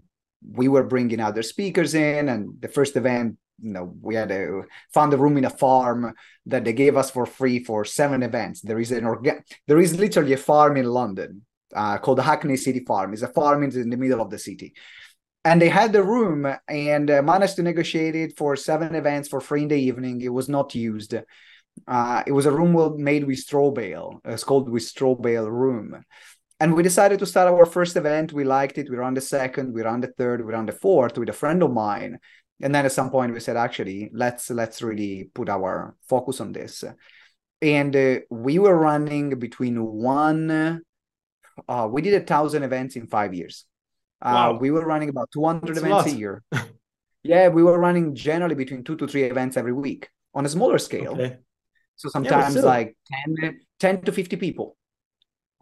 we 0.50 0.68
were 0.68 0.82
bringing 0.82 1.20
other 1.20 1.42
speakers 1.42 1.94
in 1.94 2.28
and 2.28 2.60
the 2.60 2.68
first 2.68 2.96
event 2.96 3.36
you 3.60 3.72
know 3.72 3.94
we 4.00 4.14
had 4.14 4.30
a 4.30 4.62
found 4.92 5.12
a 5.14 5.16
room 5.16 5.36
in 5.36 5.44
a 5.44 5.50
farm 5.50 6.12
that 6.46 6.64
they 6.64 6.72
gave 6.72 6.96
us 6.96 7.10
for 7.10 7.26
free 7.26 7.62
for 7.62 7.84
seven 7.84 8.22
events. 8.22 8.60
There 8.60 8.80
is 8.80 8.90
an 8.90 9.04
organ 9.04 9.42
there 9.66 9.78
is 9.78 9.98
literally 9.98 10.32
a 10.32 10.38
farm 10.38 10.76
in 10.76 10.86
london 10.86 11.42
uh, 11.74 11.98
called 11.98 12.18
the 12.18 12.22
hackney 12.22 12.56
city 12.56 12.80
farm. 12.80 13.12
It's 13.12 13.22
a 13.22 13.28
farm 13.28 13.62
in 13.62 13.90
the 13.90 13.96
middle 13.96 14.20
of 14.20 14.30
the 14.30 14.38
city. 14.38 14.74
And 15.44 15.60
they 15.60 15.68
had 15.68 15.92
the 15.92 16.04
room 16.04 16.46
and 16.68 17.10
uh, 17.10 17.22
managed 17.22 17.56
to 17.56 17.62
negotiate 17.62 18.14
it 18.14 18.36
for 18.36 18.54
seven 18.54 18.94
events 18.94 19.28
for 19.28 19.40
free 19.40 19.62
in 19.62 19.68
the 19.68 19.76
evening. 19.76 20.20
It 20.20 20.28
was 20.32 20.48
not 20.48 20.74
used. 20.74 21.14
Uh, 21.88 22.22
it 22.26 22.32
was 22.32 22.46
a 22.46 22.52
room 22.52 23.02
made 23.02 23.24
with 23.24 23.38
straw 23.38 23.70
bale. 23.70 24.20
It's 24.24 24.44
called 24.44 24.68
with 24.68 24.84
straw 24.84 25.14
bale 25.14 25.50
room 25.50 26.04
and 26.62 26.74
we 26.74 26.82
decided 26.84 27.18
to 27.18 27.26
start 27.26 27.52
our 27.52 27.66
first 27.66 27.96
event. 27.96 28.32
We 28.32 28.44
liked 28.44 28.78
it. 28.78 28.88
We 28.88 28.96
ran 28.96 29.14
the 29.14 29.20
second, 29.20 29.74
we 29.74 29.82
ran 29.82 30.00
the 30.00 30.12
third, 30.16 30.46
we 30.46 30.52
ran 30.52 30.66
the 30.66 30.72
fourth 30.72 31.18
with 31.18 31.28
a 31.28 31.32
friend 31.32 31.60
of 31.60 31.72
mine. 31.72 32.20
And 32.62 32.72
then 32.72 32.86
at 32.86 32.92
some 32.92 33.10
point 33.10 33.32
we 33.32 33.40
said, 33.40 33.56
actually, 33.56 34.10
let's 34.12 34.48
let's 34.48 34.80
really 34.80 35.28
put 35.34 35.48
our 35.48 35.96
focus 36.08 36.40
on 36.40 36.52
this. 36.52 36.84
And 37.60 37.96
uh, 37.96 38.20
we 38.30 38.60
were 38.60 38.76
running 38.76 39.40
between 39.40 39.84
one. 39.84 40.84
Uh, 41.68 41.88
we 41.90 42.00
did 42.00 42.14
a 42.14 42.24
thousand 42.24 42.62
events 42.62 42.94
in 42.94 43.08
five 43.08 43.34
years. 43.34 43.64
Uh, 44.20 44.30
wow. 44.32 44.52
We 44.52 44.70
were 44.70 44.86
running 44.86 45.08
about 45.08 45.32
200 45.32 45.66
That's 45.66 45.78
events 45.78 46.12
a, 46.12 46.14
a 46.14 46.16
year. 46.16 46.42
yeah, 47.24 47.48
we 47.48 47.64
were 47.64 47.76
running 47.76 48.14
generally 48.14 48.54
between 48.54 48.84
two 48.84 48.94
to 48.98 49.08
three 49.08 49.24
events 49.24 49.56
every 49.56 49.72
week 49.72 50.08
on 50.32 50.46
a 50.46 50.48
smaller 50.48 50.78
scale. 50.78 51.14
Okay. 51.14 51.38
So 51.96 52.08
sometimes 52.08 52.54
yeah, 52.54 52.62
like 52.62 52.96
10, 53.40 53.60
10 53.80 54.02
to 54.02 54.12
50 54.12 54.36
people 54.36 54.76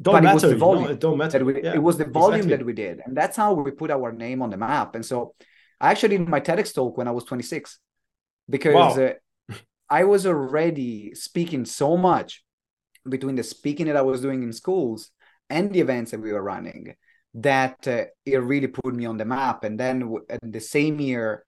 don't 0.01 0.15
but 0.15 0.23
matter. 0.23 0.31
It 0.31 0.35
was 0.35 0.43
the 0.43 0.57
volume. 0.57 0.97
Don't 0.97 1.19
matter. 1.19 1.45
We, 1.45 1.63
yeah, 1.63 1.75
it 1.75 1.83
was 1.83 1.99
the 1.99 2.05
volume 2.05 2.47
exactly. 2.47 2.57
that 2.57 2.67
we 2.67 2.73
did, 2.73 3.01
and 3.05 3.17
that's 3.17 3.37
how 3.37 3.55
we 3.55 3.71
put 3.71 3.91
our 3.91 4.13
name 4.13 4.43
on 4.43 4.51
the 4.51 4.57
map. 4.57 4.95
And 4.95 5.05
so, 5.05 5.35
I 5.81 5.91
actually 5.91 6.19
did 6.19 6.29
my 6.29 6.41
TEDx 6.41 6.75
talk 6.75 6.97
when 6.97 7.09
I 7.09 7.11
was 7.11 7.25
26, 7.25 7.79
because 8.49 8.97
wow. 8.97 9.13
uh, 9.51 9.55
I 9.91 10.05
was 10.05 10.27
already 10.27 11.15
speaking 11.15 11.65
so 11.65 11.97
much 11.97 12.45
between 13.09 13.35
the 13.35 13.43
speaking 13.43 13.87
that 13.87 13.97
I 13.97 14.03
was 14.03 14.21
doing 14.21 14.43
in 14.43 14.53
schools 14.53 15.11
and 15.49 15.73
the 15.73 15.81
events 15.81 16.13
that 16.13 16.21
we 16.21 16.33
were 16.33 16.43
running 16.43 16.95
that 17.35 17.87
uh, 17.87 18.05
it 18.25 18.37
really 18.39 18.67
put 18.67 18.95
me 18.95 19.07
on 19.07 19.17
the 19.17 19.25
map. 19.25 19.65
And 19.65 19.79
then 19.79 20.01
w- 20.01 20.25
the 20.43 20.61
same 20.61 21.01
year, 21.01 21.45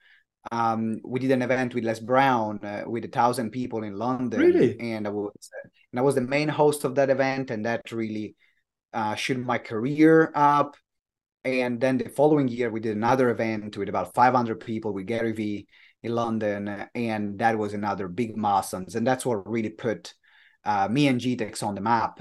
um, 0.50 1.00
we 1.04 1.20
did 1.20 1.30
an 1.30 1.42
event 1.42 1.74
with 1.74 1.84
Les 1.84 2.00
Brown 2.00 2.58
uh, 2.64 2.82
with 2.86 3.04
a 3.04 3.08
thousand 3.08 3.50
people 3.50 3.84
in 3.84 3.96
London. 3.96 4.40
Really? 4.40 4.78
And 4.80 5.06
I 5.06 5.10
was 5.10 5.50
and 5.92 6.00
I 6.00 6.02
was 6.02 6.14
the 6.16 6.20
main 6.22 6.48
host 6.48 6.84
of 6.84 6.94
that 6.96 7.10
event, 7.10 7.50
and 7.50 7.64
that 7.64 7.92
really 7.92 8.34
uh, 8.92 9.14
shoot 9.14 9.38
my 9.38 9.58
career 9.58 10.32
up. 10.34 10.76
And 11.44 11.80
then 11.80 11.98
the 11.98 12.08
following 12.08 12.48
year, 12.48 12.70
we 12.70 12.80
did 12.80 12.96
another 12.96 13.30
event 13.30 13.76
with 13.76 13.88
about 13.88 14.14
500 14.14 14.60
people 14.60 14.92
with 14.92 15.06
Gary 15.06 15.32
Vee 15.32 15.66
in 16.02 16.14
London, 16.14 16.86
and 16.94 17.38
that 17.38 17.58
was 17.58 17.74
another 17.74 18.08
big 18.08 18.36
milestone. 18.36 18.86
And 18.94 19.06
that's 19.06 19.26
what 19.26 19.48
really 19.48 19.70
put 19.70 20.14
uh, 20.64 20.88
me 20.88 21.08
and 21.08 21.20
GTEX 21.20 21.62
on 21.62 21.74
the 21.74 21.80
map. 21.80 22.20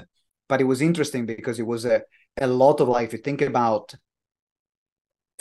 but 0.51 0.59
it 0.59 0.65
was 0.65 0.81
interesting 0.81 1.25
because 1.25 1.59
it 1.59 1.65
was 1.65 1.85
a, 1.85 2.01
a 2.41 2.45
lot 2.47 2.81
of 2.81 2.89
like 2.89 3.07
if 3.07 3.13
you 3.13 3.19
think 3.19 3.41
about 3.41 3.95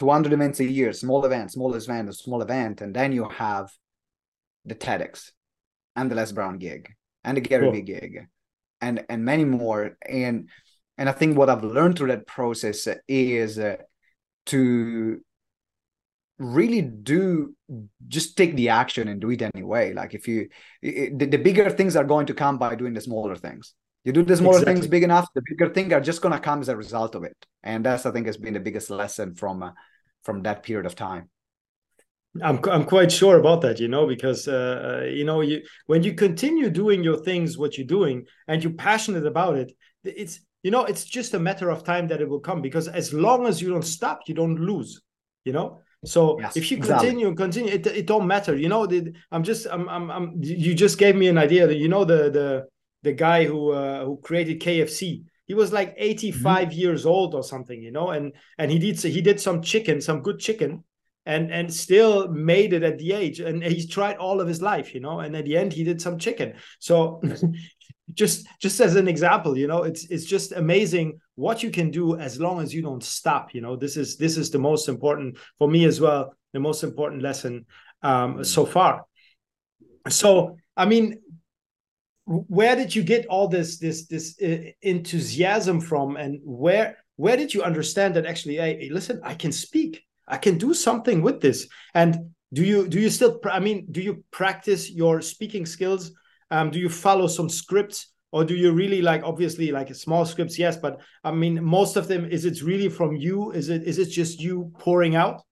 200 0.01 0.33
events 0.33 0.59
a 0.59 0.65
year 0.65 0.93
small 0.93 1.25
event 1.25 1.53
small 1.53 1.73
event 1.75 2.13
small 2.17 2.43
event 2.43 2.81
and 2.81 2.93
then 2.95 3.13
you 3.13 3.29
have 3.29 3.71
the 4.65 4.75
TEDx 4.75 5.31
and 5.95 6.11
the 6.11 6.15
Les 6.17 6.33
Brown 6.33 6.59
gig 6.59 6.89
and 7.23 7.37
the 7.37 7.41
Gary 7.41 7.67
cool. 7.67 7.73
Vee 7.73 7.83
gig 7.83 8.27
and 8.81 9.05
and 9.09 9.25
many 9.25 9.45
more. 9.45 9.97
And 10.09 10.49
and 10.99 11.09
I 11.09 11.13
think 11.13 11.37
what 11.37 11.51
I've 11.51 11.65
learned 11.65 11.97
through 11.97 12.09
that 12.09 12.27
process 12.27 12.89
is 13.09 13.59
uh, 13.59 13.77
to 14.47 15.21
really 16.39 16.81
do 16.81 17.55
just 18.09 18.37
take 18.37 18.57
the 18.57 18.71
action 18.71 19.09
and 19.09 19.21
do 19.21 19.31
it 19.31 19.43
anyway. 19.55 19.93
Like 19.93 20.15
if 20.15 20.27
you 20.27 20.49
it, 20.83 21.19
the, 21.19 21.27
the, 21.27 21.37
bigger 21.37 21.69
things 21.71 21.97
are 21.97 22.05
going 22.05 22.27
to 22.27 22.35
come 22.35 22.59
by 22.59 22.75
doing 22.75 22.95
the 22.95 23.01
smaller 23.01 23.37
things 23.37 23.75
you 24.05 24.13
do 24.13 24.23
the 24.23 24.37
smaller 24.37 24.59
exactly. 24.59 24.75
things 24.75 24.87
big 24.87 25.03
enough 25.03 25.29
the 25.35 25.43
bigger 25.49 25.73
things 25.73 25.93
are 25.93 26.01
just 26.01 26.23
going 26.23 26.33
to 26.33 26.41
come 26.41 26.61
as 26.61 26.69
a 26.69 26.77
result 26.77 27.15
of 27.15 27.25
it 27.25 27.37
and 27.63 27.85
that's 27.85 28.07
i 28.07 28.11
think 28.11 28.27
has 28.27 28.37
been 28.37 28.55
the 28.55 28.61
biggest 28.61 28.91
lesson 28.91 29.35
from 29.35 29.63
uh, 29.63 29.71
from 30.23 30.43
that 30.43 30.63
period 30.63 30.87
of 30.87 30.95
time 30.95 31.29
i'm 32.43 32.61
i'm 32.71 32.85
quite 32.85 33.11
sure 33.11 33.39
about 33.39 33.61
that 33.61 33.81
you 33.81 33.89
know 33.89 34.07
because 34.07 34.49
uh, 34.49 35.01
uh, 35.03 35.05
you 35.07 35.25
know 35.25 35.41
you 35.41 35.63
when 35.87 36.03
you 36.03 36.15
continue 36.15 36.71
doing 36.71 37.03
your 37.03 37.19
things 37.19 37.59
what 37.59 37.77
you're 37.77 37.87
doing 37.87 38.25
and 38.49 38.63
you're 38.63 38.73
passionate 38.73 39.27
about 39.27 39.57
it 39.57 39.73
it's 40.05 40.41
you 40.63 40.71
know 40.71 40.85
it's 40.85 41.05
just 41.05 41.35
a 41.35 41.39
matter 41.39 41.71
of 41.71 41.85
time 41.85 42.09
that 42.09 42.21
it 42.21 42.29
will 42.29 42.41
come 42.41 42.63
because 42.63 42.89
as 42.89 43.13
long 43.13 43.47
as 43.47 43.61
you 43.61 43.69
don't 43.71 43.85
stop 43.85 44.21
you 44.27 44.35
don't 44.35 44.61
lose 44.61 45.03
you 45.45 45.53
know 45.53 45.81
so 46.05 46.41
yes, 46.41 46.57
if 46.57 46.71
you 46.71 46.79
continue 46.79 47.29
and 47.29 47.37
continue, 47.37 47.75
it, 47.75 47.87
it 47.87 48.07
don't 48.07 48.27
matter. 48.27 48.57
You 48.57 48.71
know, 48.71 48.87
the, 48.87 49.13
I'm 49.31 49.43
just 49.43 49.67
I'm, 49.71 49.87
I'm 49.87 50.11
I'm 50.11 50.33
you 50.41 50.75
just 50.75 50.97
gave 50.97 51.15
me 51.15 51.29
an 51.29 51.37
idea 51.37 51.67
that 51.67 51.77
you 51.77 51.89
know 51.89 52.07
the 52.07 52.31
the 52.31 52.67
the 53.03 53.13
guy 53.13 53.45
who 53.45 53.71
uh, 53.73 54.05
who 54.05 54.19
created 54.19 54.61
KFC. 54.61 55.25
He 55.47 55.55
was 55.55 55.73
like 55.73 55.95
85 55.99 56.69
mm-hmm. 56.69 56.79
years 56.79 57.05
old 57.07 57.35
or 57.35 57.43
something, 57.43 57.83
you 57.83 57.91
know, 57.91 58.11
and 58.11 58.33
and 58.59 58.71
he 58.71 58.79
did 58.79 58.99
he 59.01 59.21
did 59.21 59.41
some 59.41 59.63
chicken, 59.63 60.01
some 60.01 60.23
good 60.23 60.39
chicken, 60.39 60.85
and 61.27 61.51
and 61.51 61.73
still 61.73 62.29
made 62.29 62.73
it 62.73 62.83
at 62.83 62.99
the 62.99 63.13
age 63.13 63.41
and 63.41 63.63
he's 63.63 63.89
tried 63.89 64.17
all 64.17 64.41
of 64.41 64.49
his 64.49 64.63
life 64.63 64.95
you 64.95 65.01
know 65.01 65.21
and 65.21 65.37
at 65.37 65.45
the 65.45 65.57
end 65.57 65.73
he 65.73 65.85
did 65.85 66.01
some 66.01 66.19
chicken 66.19 66.55
so 66.79 67.21
just 68.15 68.47
just 68.59 68.81
as 68.81 68.97
an 68.97 69.07
example 69.07 69.57
you 69.57 69.67
know 69.67 69.83
it's 69.83 70.05
it's 70.11 70.25
just 70.25 70.53
amazing 70.53 71.21
what 71.35 71.63
you 71.63 71.71
can 71.71 71.91
do 71.91 72.17
as 72.17 72.41
long 72.41 72.61
as 72.61 72.75
you 72.75 72.83
don't 72.83 73.05
stop 73.05 73.55
you 73.55 73.61
know 73.61 73.77
this 73.77 73.97
is 73.97 74.17
this 74.17 74.37
is 74.37 74.51
the 74.51 74.59
most 74.59 74.89
important 74.89 75.37
for 75.59 75.69
me 75.69 75.85
as 75.85 76.01
well 76.01 76.35
the 76.53 76.61
most 76.61 76.83
important 76.83 77.23
lesson 77.23 77.67
um 78.03 78.43
so 78.43 78.65
far 78.65 79.05
so 80.09 80.57
i 80.77 80.85
mean 80.85 81.21
where 82.31 82.77
did 82.77 82.95
you 82.95 83.03
get 83.03 83.27
all 83.27 83.49
this 83.49 83.79
this 83.79 84.07
this 84.07 84.41
uh, 84.41 84.71
enthusiasm 84.83 85.81
from? 85.81 86.17
And 86.17 86.41
where 86.45 86.97
where 87.17 87.37
did 87.37 87.53
you 87.53 87.63
understand 87.65 88.15
that 88.15 88.25
actually 88.25 88.57
hey 88.57 88.89
listen 88.91 89.21
i 89.25 89.35
can 89.35 89.53
speak. 89.53 90.05
I 90.29 90.37
can 90.37 90.57
do 90.57 90.73
something 90.73 91.23
with 91.23 91.41
this. 91.41 91.67
And 91.93 92.31
do 92.53 92.63
you 92.65 92.87
do 92.87 93.01
you 93.01 93.11
still 93.11 93.41
i 93.51 93.59
mean 93.59 93.87
do 93.91 94.01
you 94.01 94.25
practice 94.31 94.91
your 94.91 95.21
speaking 95.23 95.67
skills? 95.67 96.13
Um, 96.53 96.71
do 96.71 96.79
you 96.79 96.89
follow 96.89 97.27
some 97.27 97.49
scripts? 97.49 98.07
Or 98.33 98.45
do 98.45 98.55
you 98.55 98.71
really 98.71 99.03
like 99.03 99.23
obviously 99.25 99.73
like 99.73 99.93
small 99.93 100.25
scripts 100.25 100.57
yes 100.57 100.77
but 100.77 101.01
i 101.25 101.33
mean 101.33 101.65
most 101.65 101.97
of 101.97 102.07
them 102.07 102.25
is 102.27 102.45
it 102.45 102.63
really 102.63 102.89
from 102.89 103.17
you? 103.17 103.51
Is 103.51 103.71
it 103.71 103.83
is 103.83 103.99
it 103.99 104.07
just 104.07 104.41
you 104.41 104.71
pouring 104.79 105.17
out? 105.17 105.43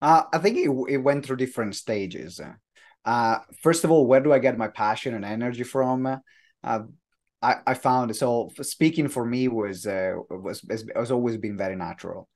Uh, 0.00 0.22
i 0.32 0.38
think 0.38 0.56
it, 0.58 0.70
it 0.88 0.98
went 0.98 1.26
through 1.26 1.38
different 1.38 1.74
stages 1.74 2.40
uh, 3.06 3.38
first 3.62 3.84
of 3.84 3.90
all 3.90 4.06
where 4.06 4.20
do 4.20 4.32
i 4.32 4.38
get 4.38 4.58
my 4.58 4.68
passion 4.68 5.14
and 5.14 5.24
energy 5.24 5.62
from 5.62 6.06
uh, 6.64 6.80
I, 7.42 7.56
I 7.66 7.74
found 7.74 8.14
so 8.16 8.50
speaking 8.62 9.08
for 9.08 9.24
me 9.24 9.48
was 9.48 9.86
uh, 9.86 10.14
was 10.28 10.64
has 10.94 11.10
always 11.10 11.36
been 11.36 11.56
very 11.56 11.76
natural 11.76 12.28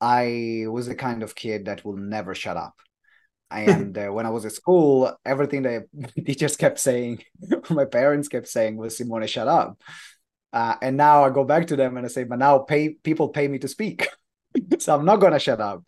i 0.00 0.64
was 0.68 0.86
the 0.86 0.94
kind 0.94 1.22
of 1.22 1.34
kid 1.34 1.66
that 1.66 1.84
will 1.84 1.96
never 1.96 2.34
shut 2.34 2.56
up 2.56 2.74
and 3.50 3.96
uh, 3.96 4.08
when 4.08 4.26
I 4.26 4.30
was 4.30 4.44
at 4.44 4.52
school, 4.52 5.16
everything 5.24 5.62
that 5.62 5.86
teachers 6.26 6.56
kept 6.56 6.78
saying, 6.78 7.22
my 7.70 7.84
parents 7.84 8.28
kept 8.28 8.48
saying 8.48 8.76
was 8.76 8.96
Simone, 8.96 9.26
shut 9.26 9.48
up. 9.48 9.80
Uh, 10.52 10.74
and 10.80 10.96
now 10.96 11.24
I 11.24 11.30
go 11.30 11.44
back 11.44 11.66
to 11.68 11.76
them 11.76 11.96
and 11.96 12.06
I 12.06 12.08
say, 12.08 12.24
but 12.24 12.38
now 12.38 12.58
pay 12.58 12.90
people 12.90 13.28
pay 13.28 13.46
me 13.46 13.58
to 13.58 13.68
speak, 13.68 14.08
so 14.78 14.94
I'm 14.94 15.04
not 15.04 15.16
gonna 15.16 15.38
shut 15.38 15.60
up. 15.60 15.84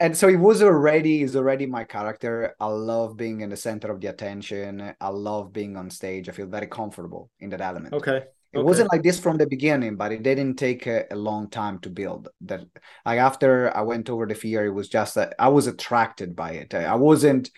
And 0.00 0.16
so 0.16 0.28
it 0.28 0.36
was 0.36 0.62
already 0.62 1.22
is 1.22 1.34
already 1.34 1.66
my 1.66 1.84
character. 1.84 2.54
I 2.60 2.66
love 2.66 3.16
being 3.16 3.40
in 3.40 3.50
the 3.50 3.56
center 3.56 3.90
of 3.90 4.00
the 4.00 4.08
attention. 4.08 4.94
I 5.00 5.08
love 5.08 5.52
being 5.52 5.76
on 5.76 5.90
stage. 5.90 6.28
I 6.28 6.32
feel 6.32 6.46
very 6.46 6.68
comfortable 6.68 7.30
in 7.40 7.50
that 7.50 7.60
element. 7.60 7.94
Okay. 7.94 8.22
It 8.52 8.58
okay. 8.58 8.64
wasn't 8.64 8.92
like 8.92 9.02
this 9.02 9.18
from 9.18 9.36
the 9.36 9.46
beginning, 9.46 9.96
but 9.96 10.12
it 10.12 10.22
didn't 10.22 10.54
take 10.54 10.86
a, 10.86 11.04
a, 11.10 11.16
long 11.16 11.50
time 11.50 11.80
to 11.80 11.90
build. 11.90 12.28
That 12.42 12.64
like 13.04 13.18
after 13.18 13.76
I 13.76 13.82
went 13.82 14.08
over 14.08 14.24
the 14.24 14.34
fear, 14.34 14.64
it 14.64 14.70
was 14.70 14.88
just 14.88 15.16
that 15.16 15.34
I 15.38 15.48
was 15.48 15.66
attracted 15.66 16.34
by 16.34 16.52
it. 16.52 16.74
I 16.74 16.94
wasn't 16.94 17.50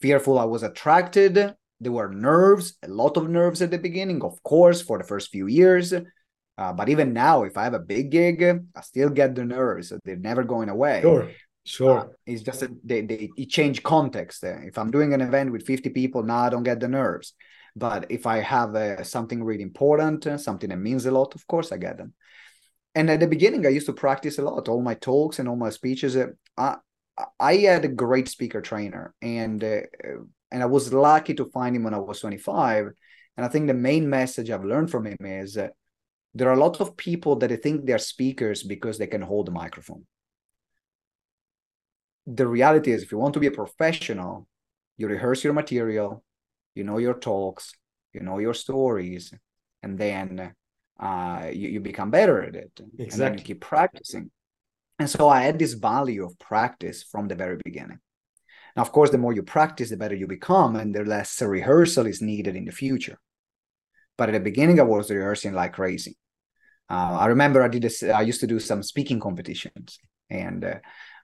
fearful. 0.00 0.38
I 0.38 0.44
was 0.44 0.62
attracted. 0.62 1.54
There 1.80 1.92
were 1.92 2.10
nerves, 2.10 2.76
a 2.82 2.88
lot 2.88 3.16
of 3.16 3.30
nerves 3.30 3.62
at 3.62 3.70
the 3.70 3.78
beginning, 3.78 4.22
of 4.22 4.42
course, 4.42 4.82
for 4.82 4.98
the 4.98 5.04
first 5.04 5.30
few 5.30 5.46
years. 5.46 5.94
Uh, 6.58 6.72
but 6.72 6.88
even 6.88 7.12
now, 7.12 7.44
if 7.44 7.56
I 7.56 7.64
have 7.64 7.74
a 7.74 7.78
big 7.78 8.10
gig, 8.10 8.42
I 8.42 8.80
still 8.80 9.10
get 9.10 9.34
the 9.34 9.44
nerves. 9.44 9.92
They're 10.04 10.16
never 10.16 10.42
going 10.42 10.68
away. 10.68 11.00
Sure. 11.02 11.30
Sure. 11.66 11.98
Uh, 11.98 12.06
it's 12.26 12.42
just 12.42 12.60
that 12.60 12.70
they, 12.84 13.00
they 13.02 13.28
it 13.36 13.50
change 13.50 13.82
context. 13.82 14.44
If 14.44 14.78
I'm 14.78 14.92
doing 14.92 15.12
an 15.12 15.20
event 15.20 15.50
with 15.50 15.66
50 15.66 15.90
people, 15.90 16.22
now 16.22 16.44
I 16.44 16.48
don't 16.48 16.62
get 16.62 16.78
the 16.78 16.88
nerves. 16.88 17.34
But 17.74 18.06
if 18.08 18.24
I 18.24 18.38
have 18.38 18.74
uh, 18.76 19.02
something 19.02 19.42
really 19.42 19.62
important, 19.62 20.26
uh, 20.26 20.38
something 20.38 20.70
that 20.70 20.78
means 20.78 21.04
a 21.06 21.10
lot, 21.10 21.34
of 21.34 21.46
course 21.46 21.72
I 21.72 21.76
get 21.76 21.98
them. 21.98 22.14
And 22.94 23.10
at 23.10 23.20
the 23.20 23.26
beginning, 23.26 23.66
I 23.66 23.70
used 23.70 23.86
to 23.86 23.92
practice 23.92 24.38
a 24.38 24.42
lot. 24.42 24.68
All 24.68 24.80
my 24.80 24.94
talks 24.94 25.40
and 25.40 25.48
all 25.48 25.56
my 25.56 25.70
speeches. 25.70 26.16
Uh, 26.16 26.28
I, 26.56 26.76
I 27.38 27.56
had 27.56 27.84
a 27.84 27.88
great 27.88 28.28
speaker 28.28 28.62
trainer, 28.62 29.12
and 29.20 29.62
uh, 29.62 29.80
and 30.52 30.62
I 30.62 30.66
was 30.66 30.92
lucky 30.92 31.34
to 31.34 31.46
find 31.46 31.74
him 31.74 31.82
when 31.82 31.94
I 31.94 31.98
was 31.98 32.20
25. 32.20 32.92
And 33.36 33.44
I 33.44 33.48
think 33.48 33.66
the 33.66 33.74
main 33.74 34.08
message 34.08 34.50
I've 34.50 34.64
learned 34.64 34.90
from 34.90 35.04
him 35.04 35.18
is 35.20 35.58
there 36.34 36.48
are 36.48 36.54
a 36.54 36.64
lot 36.64 36.80
of 36.80 36.96
people 36.96 37.36
that 37.36 37.62
think 37.62 37.84
they're 37.84 37.98
speakers 37.98 38.62
because 38.62 38.98
they 38.98 39.08
can 39.08 39.20
hold 39.20 39.48
a 39.48 39.52
microphone. 39.52 40.06
The 42.26 42.46
reality 42.46 42.90
is, 42.92 43.02
if 43.02 43.12
you 43.12 43.18
want 43.18 43.34
to 43.34 43.40
be 43.40 43.46
a 43.46 43.52
professional, 43.52 44.46
you 44.96 45.08
rehearse 45.08 45.44
your 45.44 45.52
material, 45.52 46.24
you 46.76 46.84
know 46.84 46.98
your 46.98 47.14
talks 47.14 47.72
you 48.12 48.20
know 48.20 48.38
your 48.38 48.54
stories 48.54 49.34
and 49.82 49.98
then 49.98 50.54
uh, 51.00 51.50
you, 51.52 51.68
you 51.68 51.80
become 51.80 52.10
better 52.10 52.42
at 52.42 52.54
it 52.54 52.72
exactly. 52.98 53.04
and 53.04 53.20
then 53.20 53.38
you 53.38 53.44
keep 53.44 53.60
practicing. 53.60 54.30
And 54.98 55.10
so 55.10 55.28
i 55.28 55.42
had 55.42 55.58
this 55.58 55.74
value 55.74 56.24
of 56.24 56.38
practice 56.38 57.02
from 57.02 57.28
the 57.28 57.34
very 57.34 57.58
beginning. 57.64 57.98
Now 58.74 58.82
of 58.82 58.92
course 58.92 59.10
the 59.10 59.18
more 59.18 59.34
you 59.34 59.42
practice 59.42 59.90
the 59.90 59.96
better 59.96 60.14
you 60.14 60.26
become 60.26 60.76
and 60.76 60.94
the 60.94 61.04
less 61.04 61.42
rehearsal 61.42 62.06
is 62.06 62.22
needed 62.22 62.54
in 62.56 62.64
the 62.64 62.72
future. 62.72 63.18
But 64.16 64.28
at 64.28 64.32
the 64.32 64.50
beginning 64.50 64.78
i 64.80 64.84
was 64.84 65.10
rehearsing 65.10 65.52
like 65.52 65.74
crazy. 65.74 66.16
Uh, 66.88 67.16
i 67.24 67.26
remember 67.26 67.62
i 67.62 67.68
did 67.68 67.82
this 67.82 68.02
i 68.02 68.22
used 68.22 68.40
to 68.40 68.46
do 68.46 68.60
some 68.60 68.82
speaking 68.82 69.20
competitions 69.20 69.98
and 70.30 70.64
uh, 70.64 70.78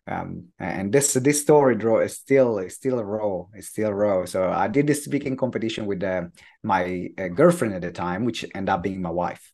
um, 0.08 0.46
and 0.58 0.92
this 0.92 1.12
this 1.14 1.42
story 1.42 1.76
draw 1.76 2.00
is 2.00 2.14
still 2.14 2.58
is 2.58 2.74
still 2.74 3.02
raw 3.02 3.44
it's 3.54 3.68
still 3.68 3.92
raw. 3.92 4.24
So 4.24 4.50
i 4.50 4.66
did 4.68 4.86
this 4.86 5.04
speaking 5.04 5.36
competition 5.36 5.86
with 5.86 6.02
uh, 6.02 6.24
my 6.62 7.08
uh, 7.18 7.28
girlfriend 7.28 7.74
at 7.74 7.82
the 7.82 7.92
time 7.92 8.24
which 8.24 8.44
ended 8.54 8.70
up 8.70 8.82
being 8.82 9.00
my 9.00 9.10
wife 9.10 9.52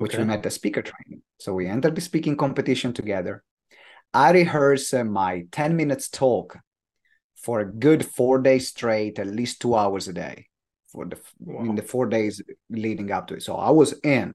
which 0.00 0.14
okay. 0.14 0.22
we 0.22 0.28
met 0.28 0.46
at 0.46 0.52
speaker 0.52 0.80
training. 0.80 1.22
So 1.40 1.52
we 1.52 1.66
entered 1.66 1.94
the 1.94 2.00
speaking 2.00 2.34
competition 2.34 2.94
together. 2.94 3.44
I 4.14 4.30
rehearsed 4.30 4.94
uh, 4.94 5.04
my 5.04 5.44
10 5.52 5.76
minutes 5.76 6.08
talk 6.08 6.58
for 7.36 7.60
a 7.60 7.70
good 7.70 8.06
four 8.06 8.40
days 8.40 8.68
straight 8.68 9.18
at 9.18 9.26
least 9.26 9.60
two 9.60 9.74
hours 9.74 10.08
a 10.08 10.12
day 10.12 10.46
for 10.88 11.04
the 11.04 11.18
wow. 11.38 11.64
in 11.64 11.74
the 11.74 11.82
four 11.82 12.06
days 12.06 12.40
leading 12.70 13.10
up 13.10 13.26
to 13.26 13.34
it. 13.34 13.42
So 13.42 13.56
i 13.56 13.70
was 13.70 13.92
in 14.02 14.32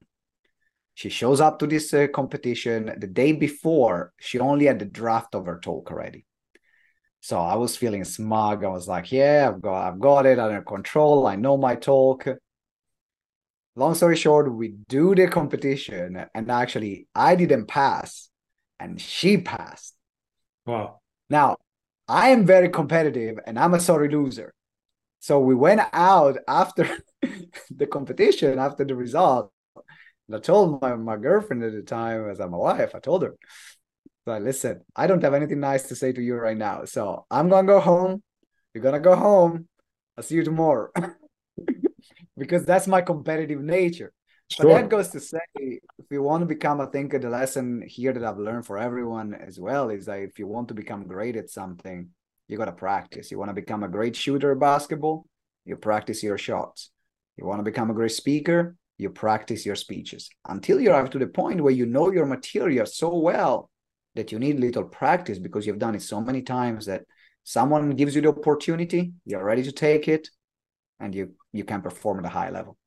she 0.95 1.09
shows 1.09 1.41
up 1.41 1.59
to 1.59 1.67
this 1.67 1.93
uh, 1.93 2.07
competition 2.07 2.95
the 2.97 3.07
day 3.07 3.33
before. 3.33 4.13
She 4.17 4.39
only 4.39 4.65
had 4.65 4.79
the 4.79 4.85
draft 4.85 5.35
of 5.35 5.45
her 5.45 5.59
talk 5.59 5.91
already. 5.91 6.25
So 7.19 7.37
I 7.37 7.55
was 7.55 7.75
feeling 7.75 8.05
smug. 8.05 8.63
I 8.63 8.69
was 8.69 8.87
like, 8.87 9.11
"Yeah, 9.11 9.51
I've 9.51 9.61
got, 9.61 9.87
I've 9.87 9.99
got 9.99 10.25
it 10.25 10.39
under 10.39 10.61
control. 10.61 11.27
I 11.27 11.35
know 11.35 11.57
my 11.57 11.75
talk." 11.75 12.25
Long 13.75 13.93
story 13.93 14.15
short, 14.15 14.53
we 14.53 14.69
do 14.87 15.13
the 15.13 15.27
competition, 15.27 16.25
and 16.33 16.49
actually, 16.49 17.07
I 17.13 17.35
didn't 17.35 17.65
pass, 17.65 18.29
and 18.79 19.01
she 19.01 19.35
passed. 19.37 19.95
Wow! 20.65 21.01
Now, 21.29 21.57
I 22.07 22.29
am 22.29 22.45
very 22.45 22.69
competitive, 22.69 23.37
and 23.45 23.59
I'm 23.59 23.73
a 23.73 23.81
sorry 23.81 24.07
loser. 24.07 24.53
So 25.19 25.39
we 25.41 25.55
went 25.55 25.81
out 25.91 26.37
after 26.47 26.87
the 27.69 27.87
competition, 27.87 28.59
after 28.59 28.85
the 28.85 28.95
result, 28.95 29.51
and 30.27 30.35
I 30.35 30.39
told 30.39 30.81
my, 30.81 30.95
my 30.95 31.17
girlfriend 31.17 31.63
at 31.63 31.73
the 31.73 31.81
time, 31.81 32.29
as 32.29 32.39
I'm 32.39 32.51
wife, 32.51 32.95
I 32.95 32.99
told 32.99 33.23
her, 33.23 33.35
but 34.25 34.41
listen, 34.41 34.81
I 34.95 35.07
don't 35.07 35.23
have 35.23 35.33
anything 35.33 35.59
nice 35.59 35.83
to 35.83 35.95
say 35.95 36.11
to 36.11 36.21
you 36.21 36.35
right 36.35 36.57
now. 36.57 36.85
So 36.85 37.25
I'm 37.29 37.49
gonna 37.49 37.67
go 37.67 37.79
home. 37.79 38.23
You're 38.73 38.83
gonna 38.83 38.99
go 38.99 39.15
home. 39.15 39.67
I'll 40.17 40.23
see 40.23 40.35
you 40.35 40.43
tomorrow. 40.43 40.89
because 42.37 42.65
that's 42.65 42.87
my 42.87 43.01
competitive 43.01 43.61
nature. 43.61 44.11
Sure. 44.51 44.65
But 44.65 44.73
that 44.73 44.89
goes 44.89 45.09
to 45.09 45.19
say, 45.19 45.39
if 45.55 46.05
you 46.11 46.21
want 46.21 46.41
to 46.41 46.45
become, 46.45 46.79
I 46.79 46.85
think 46.87 47.11
the 47.11 47.29
lesson 47.29 47.83
here 47.87 48.13
that 48.13 48.23
I've 48.23 48.37
learned 48.37 48.65
for 48.65 48.77
everyone 48.77 49.33
as 49.33 49.59
well 49.59 49.89
is 49.89 50.05
that 50.05 50.19
if 50.19 50.37
you 50.37 50.47
want 50.47 50.67
to 50.67 50.73
become 50.73 51.07
great 51.07 51.35
at 51.35 51.49
something, 51.49 52.09
you 52.47 52.57
got 52.57 52.65
to 52.65 52.71
practice. 52.71 53.31
You 53.31 53.39
want 53.39 53.49
to 53.49 53.55
become 53.55 53.83
a 53.83 53.87
great 53.87 54.15
shooter 54.15 54.53
basketball, 54.53 55.25
you 55.65 55.75
practice 55.75 56.21
your 56.21 56.37
shots. 56.37 56.91
You 57.37 57.45
want 57.45 57.59
to 57.59 57.63
become 57.63 57.89
a 57.89 57.93
great 57.93 58.11
speaker, 58.11 58.75
you 58.97 59.09
practice 59.09 59.65
your 59.65 59.75
speeches 59.75 60.29
until 60.47 60.79
you 60.79 60.91
arrive 60.91 61.09
to 61.09 61.19
the 61.19 61.27
point 61.27 61.61
where 61.61 61.73
you 61.73 61.85
know 61.85 62.11
your 62.11 62.25
material 62.25 62.85
so 62.85 63.17
well 63.17 63.69
that 64.15 64.31
you 64.31 64.39
need 64.39 64.59
little 64.59 64.83
practice 64.85 65.37
because 65.37 65.67
you've 65.67 65.79
done 65.79 65.95
it 65.95 66.01
so 66.01 66.21
many 66.21 66.41
times 66.41 66.85
that 66.85 67.03
someone 67.43 67.91
gives 67.91 68.15
you 68.15 68.21
the 68.21 68.29
opportunity, 68.29 69.13
you're 69.25 69.43
ready 69.43 69.63
to 69.63 69.71
take 69.71 70.07
it, 70.07 70.29
and 70.99 71.13
you 71.13 71.33
you 71.51 71.63
can 71.63 71.81
perform 71.81 72.19
at 72.19 72.25
a 72.25 72.29
high 72.29 72.49
level. 72.49 72.77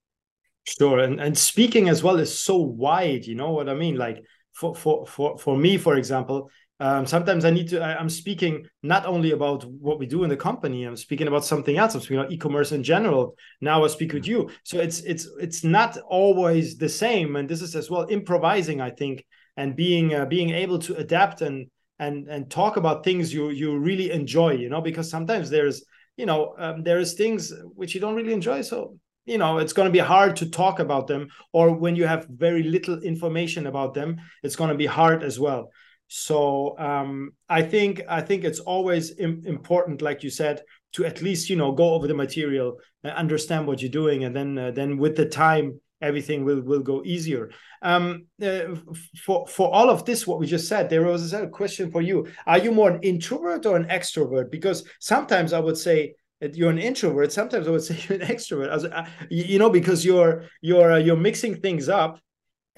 Sure, 0.64 0.98
and 0.98 1.20
and 1.20 1.36
speaking 1.36 1.88
as 1.88 2.02
well 2.02 2.18
is 2.18 2.40
so 2.40 2.56
wide. 2.56 3.26
You 3.26 3.34
know 3.34 3.50
what 3.50 3.68
I 3.68 3.74
mean? 3.74 3.96
Like 3.96 4.22
for 4.52 4.74
for 4.74 5.06
for 5.06 5.38
for 5.38 5.56
me, 5.56 5.76
for 5.78 5.96
example, 5.96 6.50
um, 6.80 7.06
sometimes 7.06 7.44
I 7.44 7.50
need 7.50 7.68
to. 7.70 7.80
I, 7.80 8.00
am 8.00 8.08
speaking 8.08 8.66
not 8.84 9.04
only 9.04 9.32
about 9.32 9.64
what 9.64 9.98
we 9.98 10.06
do 10.06 10.22
in 10.22 10.30
the 10.30 10.36
company. 10.36 10.84
I'm 10.84 10.96
speaking 10.96 11.26
about 11.26 11.44
something 11.44 11.76
else. 11.76 11.94
I'm 11.94 12.00
speaking 12.00 12.18
about 12.18 12.30
e-commerce 12.30 12.70
in 12.70 12.84
general. 12.84 13.34
Now 13.60 13.84
I 13.84 13.88
speak 13.88 14.12
with 14.12 14.28
you. 14.28 14.50
So 14.62 14.78
it's 14.78 15.00
it's 15.00 15.28
it's 15.40 15.64
not 15.64 15.98
always 16.08 16.76
the 16.76 16.88
same. 16.88 17.34
And 17.34 17.48
this 17.48 17.62
is 17.62 17.74
as 17.74 17.90
well 17.90 18.06
improvising. 18.08 18.80
I 18.80 18.90
think 18.90 19.24
and 19.56 19.74
being 19.74 20.14
uh, 20.14 20.26
being 20.26 20.50
able 20.50 20.78
to 20.80 20.96
adapt 20.96 21.42
and 21.42 21.66
and 21.98 22.28
and 22.28 22.48
talk 22.48 22.76
about 22.76 23.02
things 23.02 23.34
you 23.34 23.50
you 23.50 23.76
really 23.76 24.12
enjoy. 24.12 24.52
You 24.52 24.68
know, 24.68 24.80
because 24.80 25.10
sometimes 25.10 25.50
there's 25.50 25.84
you 26.16 26.26
know 26.26 26.54
um, 26.58 26.84
there 26.84 27.00
is 27.00 27.14
things 27.14 27.52
which 27.74 27.92
you 27.92 28.00
don't 28.00 28.14
really 28.14 28.32
enjoy. 28.32 28.62
So 28.62 28.96
you 29.26 29.38
know 29.38 29.58
it's 29.58 29.72
going 29.72 29.88
to 29.88 29.92
be 29.92 29.98
hard 29.98 30.36
to 30.36 30.48
talk 30.48 30.78
about 30.78 31.08
them. 31.08 31.26
Or 31.52 31.72
when 31.72 31.96
you 31.96 32.06
have 32.06 32.28
very 32.28 32.62
little 32.62 33.02
information 33.02 33.66
about 33.66 33.94
them, 33.94 34.18
it's 34.44 34.54
going 34.54 34.70
to 34.70 34.76
be 34.76 34.86
hard 34.86 35.24
as 35.24 35.40
well. 35.40 35.72
So 36.08 36.76
um, 36.78 37.32
I 37.48 37.62
think 37.62 38.02
I 38.08 38.22
think 38.22 38.44
it's 38.44 38.60
always 38.60 39.18
Im- 39.18 39.42
important, 39.44 40.02
like 40.02 40.22
you 40.22 40.30
said, 40.30 40.62
to 40.94 41.04
at 41.04 41.20
least 41.22 41.50
you 41.50 41.56
know 41.56 41.72
go 41.72 41.94
over 41.94 42.06
the 42.06 42.14
material, 42.14 42.78
and 43.04 43.12
understand 43.12 43.66
what 43.66 43.82
you're 43.82 43.90
doing, 43.90 44.24
and 44.24 44.34
then 44.34 44.58
uh, 44.58 44.70
then 44.70 44.96
with 44.96 45.16
the 45.16 45.26
time 45.26 45.80
everything 46.00 46.44
will 46.44 46.62
will 46.62 46.80
go 46.80 47.02
easier. 47.04 47.50
Um, 47.82 48.26
uh, 48.42 48.74
for 49.22 49.46
for 49.46 49.72
all 49.72 49.90
of 49.90 50.06
this, 50.06 50.26
what 50.26 50.40
we 50.40 50.46
just 50.46 50.66
said, 50.66 50.88
there 50.88 51.02
was 51.02 51.34
a 51.34 51.46
question 51.46 51.90
for 51.90 52.00
you: 52.00 52.26
Are 52.46 52.58
you 52.58 52.72
more 52.72 52.90
an 52.90 53.02
introvert 53.02 53.66
or 53.66 53.76
an 53.76 53.84
extrovert? 53.84 54.50
Because 54.50 54.84
sometimes 55.00 55.52
I 55.52 55.60
would 55.60 55.76
say 55.76 56.14
you're 56.40 56.70
an 56.70 56.78
introvert. 56.78 57.32
Sometimes 57.32 57.68
I 57.68 57.70
would 57.70 57.82
say 57.88 57.98
you're 58.08 58.20
an 58.22 58.26
extrovert. 58.26 58.70
As, 58.70 58.86
uh, 58.86 59.06
you 59.28 59.58
know, 59.58 59.68
because 59.68 60.06
you're 60.06 60.44
you're 60.62 60.92
uh, 60.92 60.98
you're 60.98 61.16
mixing 61.16 61.60
things 61.60 61.90
up 61.90 62.18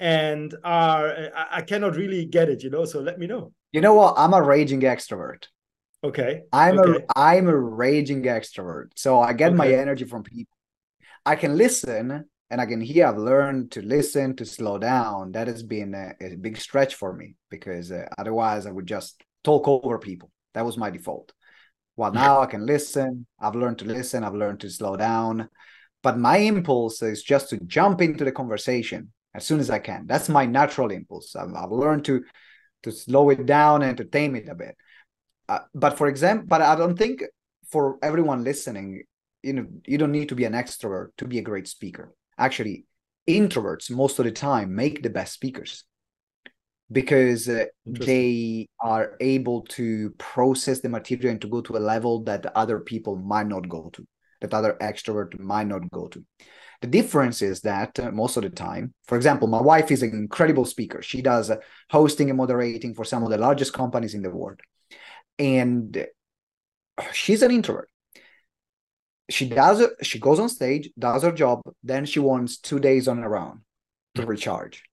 and 0.01 0.55
are 0.63 1.29
I 1.51 1.61
cannot 1.61 1.95
really 1.95 2.25
get 2.25 2.49
it, 2.49 2.63
you 2.63 2.71
know. 2.71 2.85
So 2.85 2.99
let 2.99 3.19
me 3.19 3.27
know. 3.27 3.53
You 3.71 3.81
know 3.81 3.93
what? 3.93 4.15
I'm 4.17 4.33
a 4.33 4.41
raging 4.41 4.81
extrovert. 4.81 5.45
Okay. 6.03 6.41
I'm 6.51 6.79
okay. 6.79 7.05
a 7.15 7.19
I'm 7.19 7.47
a 7.47 7.55
raging 7.55 8.23
extrovert. 8.23 8.87
So 8.95 9.21
I 9.21 9.33
get 9.33 9.49
okay. 9.49 9.57
my 9.57 9.67
energy 9.71 10.05
from 10.05 10.23
people. 10.23 10.57
I 11.23 11.35
can 11.35 11.55
listen 11.55 12.25
and 12.49 12.59
I 12.59 12.65
can 12.65 12.81
hear. 12.81 13.05
I've 13.05 13.19
learned 13.19 13.71
to 13.73 13.83
listen, 13.83 14.35
to 14.37 14.45
slow 14.45 14.79
down. 14.79 15.33
That 15.33 15.47
has 15.47 15.61
been 15.61 15.93
a, 15.93 16.13
a 16.19 16.35
big 16.35 16.57
stretch 16.57 16.95
for 16.95 17.13
me 17.13 17.35
because 17.51 17.91
uh, 17.91 18.07
otherwise 18.17 18.65
I 18.65 18.71
would 18.71 18.87
just 18.87 19.21
talk 19.43 19.67
over 19.67 19.99
people. 19.99 20.31
That 20.55 20.65
was 20.65 20.77
my 20.77 20.89
default. 20.89 21.31
Well, 21.95 22.11
now 22.11 22.41
I 22.41 22.47
can 22.47 22.65
listen. 22.65 23.27
I've 23.39 23.55
learned 23.55 23.77
to 23.79 23.85
listen. 23.85 24.23
I've 24.23 24.33
learned 24.33 24.61
to 24.61 24.69
slow 24.71 24.97
down. 24.97 25.47
But 26.01 26.17
my 26.17 26.37
impulse 26.37 27.03
is 27.03 27.21
just 27.21 27.49
to 27.49 27.59
jump 27.59 28.01
into 28.01 28.25
the 28.25 28.31
conversation 28.31 29.11
as 29.33 29.45
soon 29.45 29.59
as 29.59 29.69
I 29.69 29.79
can. 29.79 30.05
That's 30.07 30.29
my 30.29 30.45
natural 30.45 30.91
impulse. 30.91 31.35
I've, 31.35 31.53
I've 31.53 31.71
learned 31.71 32.05
to 32.05 32.23
to 32.83 32.91
slow 32.91 33.29
it 33.29 33.45
down 33.45 33.83
and 33.83 33.95
to 33.97 34.05
tame 34.05 34.35
it 34.35 34.49
a 34.49 34.55
bit. 34.55 34.75
Uh, 35.47 35.59
but 35.75 35.97
for 35.97 36.07
example, 36.07 36.47
but 36.47 36.61
I 36.61 36.75
don't 36.75 36.97
think 36.97 37.23
for 37.69 37.97
everyone 38.01 38.43
listening, 38.43 39.03
you 39.43 39.53
know, 39.53 39.67
you 39.85 39.97
don't 39.97 40.11
need 40.11 40.29
to 40.29 40.35
be 40.35 40.45
an 40.45 40.53
extrovert 40.53 41.09
to 41.17 41.25
be 41.25 41.37
a 41.37 41.43
great 41.43 41.67
speaker. 41.67 42.13
Actually, 42.37 42.85
introverts 43.27 43.91
most 43.91 44.17
of 44.19 44.25
the 44.25 44.31
time 44.31 44.75
make 44.75 45.03
the 45.03 45.09
best 45.09 45.33
speakers 45.33 45.83
because 46.91 47.47
uh, 47.47 47.65
they 47.85 48.67
are 48.81 49.15
able 49.21 49.61
to 49.61 50.09
process 50.17 50.81
the 50.81 50.89
material 50.89 51.31
and 51.31 51.41
to 51.41 51.47
go 51.47 51.61
to 51.61 51.77
a 51.77 51.79
level 51.79 52.23
that 52.23 52.45
other 52.55 52.79
people 52.79 53.15
might 53.15 53.47
not 53.47 53.69
go 53.69 53.89
to, 53.93 54.05
that 54.41 54.53
other 54.53 54.75
extrovert 54.81 55.39
might 55.39 55.67
not 55.67 55.89
go 55.91 56.07
to. 56.07 56.25
The 56.81 56.87
difference 56.87 57.43
is 57.43 57.61
that 57.61 57.99
uh, 57.99 58.11
most 58.11 58.37
of 58.37 58.43
the 58.43 58.49
time, 58.49 58.93
for 59.05 59.15
example, 59.15 59.47
my 59.47 59.61
wife 59.61 59.91
is 59.91 60.01
an 60.01 60.09
incredible 60.11 60.65
speaker. 60.65 61.01
She 61.03 61.21
does 61.21 61.51
uh, 61.51 61.57
hosting 61.91 62.29
and 62.29 62.37
moderating 62.37 62.95
for 62.95 63.05
some 63.05 63.23
of 63.23 63.29
the 63.29 63.37
largest 63.37 63.71
companies 63.71 64.15
in 64.15 64.23
the 64.23 64.31
world. 64.31 64.59
And 65.37 66.07
she's 67.13 67.43
an 67.43 67.51
introvert. 67.51 67.89
She 69.29 69.47
does 69.47 69.87
she 70.01 70.19
goes 70.19 70.39
on 70.39 70.49
stage, 70.49 70.89
does 70.97 71.23
her 71.23 71.31
job, 71.31 71.61
then 71.83 72.05
she 72.05 72.19
wants 72.19 72.57
two 72.57 72.79
days 72.79 73.07
on 73.07 73.19
her 73.19 73.37
own 73.37 73.61
to 74.15 74.25
recharge. 74.25 74.83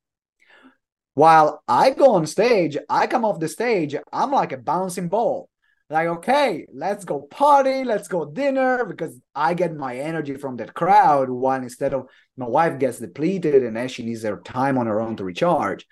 While 1.14 1.64
I 1.66 1.90
go 1.90 2.12
on 2.12 2.26
stage, 2.26 2.76
I 2.88 3.08
come 3.08 3.24
off 3.24 3.40
the 3.40 3.48
stage, 3.48 3.96
I'm 4.12 4.30
like 4.30 4.52
a 4.52 4.58
bouncing 4.58 5.08
ball 5.08 5.48
like 5.90 6.08
okay 6.08 6.66
let's 6.72 7.04
go 7.04 7.20
party 7.20 7.82
let's 7.82 8.08
go 8.08 8.26
dinner 8.26 8.84
because 8.84 9.18
i 9.34 9.54
get 9.54 9.74
my 9.74 9.96
energy 9.96 10.34
from 10.36 10.56
that 10.56 10.74
crowd. 10.74 11.30
One 11.30 11.62
instead 11.62 11.94
of 11.94 12.06
my 12.36 12.46
wife 12.46 12.78
gets 12.78 12.98
depleted 12.98 13.62
and 13.62 13.76
then 13.76 13.88
she 13.88 14.04
needs 14.04 14.22
her 14.22 14.40
time 14.40 14.78
on 14.78 14.86
her 14.86 15.00
own 15.00 15.16
to 15.16 15.24
recharge. 15.24 15.86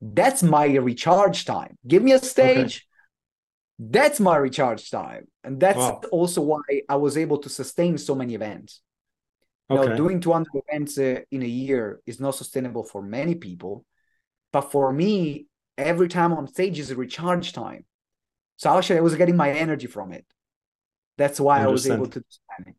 That's 0.00 0.42
my 0.42 0.66
recharge 0.66 1.44
time. 1.44 1.76
Give 1.86 2.02
me 2.02 2.12
a 2.12 2.18
stage. 2.18 2.86
Okay. 3.78 3.90
that's 3.90 4.20
my 4.20 4.36
recharge 4.36 4.90
time. 4.90 5.26
And 5.44 5.60
that's 5.60 5.78
wow. 5.78 6.00
also 6.10 6.40
why 6.40 6.62
i 6.88 6.96
was 6.96 7.16
able 7.16 7.38
to 7.38 7.48
sustain 7.48 7.98
so 7.98 8.14
many 8.14 8.34
events. 8.34 8.80
Okay. 9.68 9.88
now 9.88 9.96
doing 9.96 10.20
200 10.20 10.46
events 10.54 10.96
uh, 10.96 11.20
in 11.30 11.42
a 11.42 11.52
year 11.62 12.00
is 12.06 12.20
not 12.20 12.36
sustainable 12.36 12.84
for 12.84 13.02
many 13.02 13.34
people. 13.34 13.84
But 14.52 14.72
for 14.72 14.92
me 14.92 15.46
every 15.76 16.08
time 16.08 16.32
on 16.32 16.46
stage 16.46 16.78
is 16.78 16.90
a 16.90 16.96
recharge 16.96 17.52
time 17.52 17.84
so 18.56 18.76
actually, 18.76 18.98
I 18.98 19.02
was 19.02 19.14
getting 19.14 19.36
my 19.36 19.50
energy 19.50 19.86
from 19.86 20.12
it. 20.12 20.24
That's 21.18 21.40
why 21.40 21.62
I, 21.62 21.66
was 21.66 21.88
able 21.88 22.06
to 22.06 22.20
do 22.20 22.72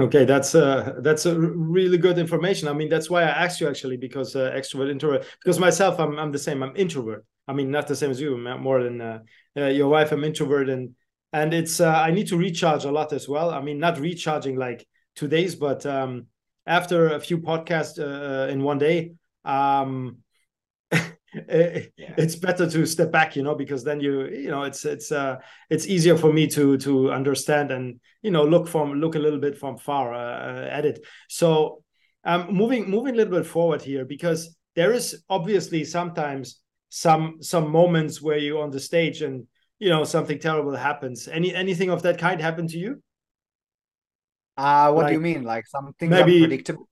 Okay, 0.00 0.24
that's 0.24 0.54
uh 0.54 0.94
that's 1.00 1.26
a 1.26 1.38
really 1.38 1.98
good 1.98 2.18
information. 2.18 2.68
I 2.68 2.72
mean, 2.72 2.88
that's 2.88 3.10
why 3.10 3.22
I 3.22 3.44
asked 3.44 3.60
you 3.60 3.68
actually 3.68 3.96
because 3.96 4.36
uh, 4.36 4.52
extrovert 4.52 4.90
introvert. 4.90 5.26
Because 5.42 5.58
myself, 5.58 5.98
I'm 5.98 6.16
I'm 6.18 6.30
the 6.30 6.38
same. 6.38 6.62
I'm 6.62 6.76
introvert. 6.76 7.24
I 7.48 7.52
mean, 7.52 7.70
not 7.72 7.88
the 7.88 7.96
same 7.96 8.10
as 8.10 8.20
you. 8.20 8.36
more 8.36 8.82
than 8.82 9.00
uh, 9.00 9.18
uh, 9.56 9.66
your 9.66 9.88
wife. 9.88 10.12
I'm 10.12 10.22
introvert, 10.22 10.68
and 10.68 10.94
and 11.32 11.52
it's 11.52 11.80
uh, 11.80 11.90
I 11.90 12.12
need 12.12 12.28
to 12.28 12.36
recharge 12.36 12.84
a 12.84 12.92
lot 12.92 13.12
as 13.12 13.28
well. 13.28 13.50
I 13.50 13.60
mean, 13.60 13.80
not 13.80 13.98
recharging 13.98 14.56
like 14.56 14.86
two 15.16 15.26
days, 15.26 15.56
but 15.56 15.84
um, 15.84 16.26
after 16.64 17.08
a 17.08 17.20
few 17.20 17.38
podcasts 17.38 17.98
uh, 17.98 18.44
uh 18.44 18.46
in 18.52 18.62
one 18.62 18.78
day, 18.78 19.14
um, 19.44 20.18
yeah. 21.34 22.14
it's 22.16 22.36
better 22.36 22.68
to 22.68 22.86
step 22.86 23.12
back 23.12 23.36
you 23.36 23.42
know 23.42 23.54
because 23.54 23.84
then 23.84 24.00
you 24.00 24.26
you 24.28 24.48
know 24.48 24.62
it's 24.62 24.84
it's 24.84 25.12
uh 25.12 25.36
it's 25.68 25.86
easier 25.86 26.16
for 26.16 26.32
me 26.32 26.46
to 26.46 26.78
to 26.78 27.12
understand 27.12 27.70
and 27.70 28.00
you 28.22 28.30
know 28.30 28.44
look 28.44 28.66
from 28.66 28.94
look 28.94 29.14
a 29.14 29.18
little 29.18 29.38
bit 29.38 29.56
from 29.58 29.76
far 29.76 30.14
uh, 30.14 30.66
at 30.68 30.84
it. 30.84 31.04
So 31.28 31.82
um 32.24 32.52
moving 32.52 32.90
moving 32.90 33.14
a 33.14 33.16
little 33.16 33.38
bit 33.38 33.46
forward 33.46 33.82
here 33.82 34.04
because 34.04 34.56
there 34.74 34.92
is 34.92 35.22
obviously 35.28 35.84
sometimes 35.84 36.60
some 36.88 37.36
some 37.40 37.70
moments 37.70 38.22
where 38.22 38.38
you're 38.38 38.62
on 38.62 38.70
the 38.70 38.80
stage 38.80 39.20
and 39.20 39.46
you 39.78 39.90
know 39.90 40.04
something 40.04 40.38
terrible 40.38 40.74
happens. 40.74 41.28
Any 41.28 41.54
anything 41.54 41.90
of 41.90 42.02
that 42.02 42.18
kind 42.18 42.40
happen 42.40 42.66
to 42.68 42.78
you? 42.78 43.02
Uh 44.56 44.92
what 44.92 45.02
like, 45.02 45.08
do 45.08 45.14
you 45.14 45.20
mean? 45.20 45.44
Like 45.44 45.66
something 45.66 46.08
maybe 46.08 46.36
unpredictable 46.36 46.87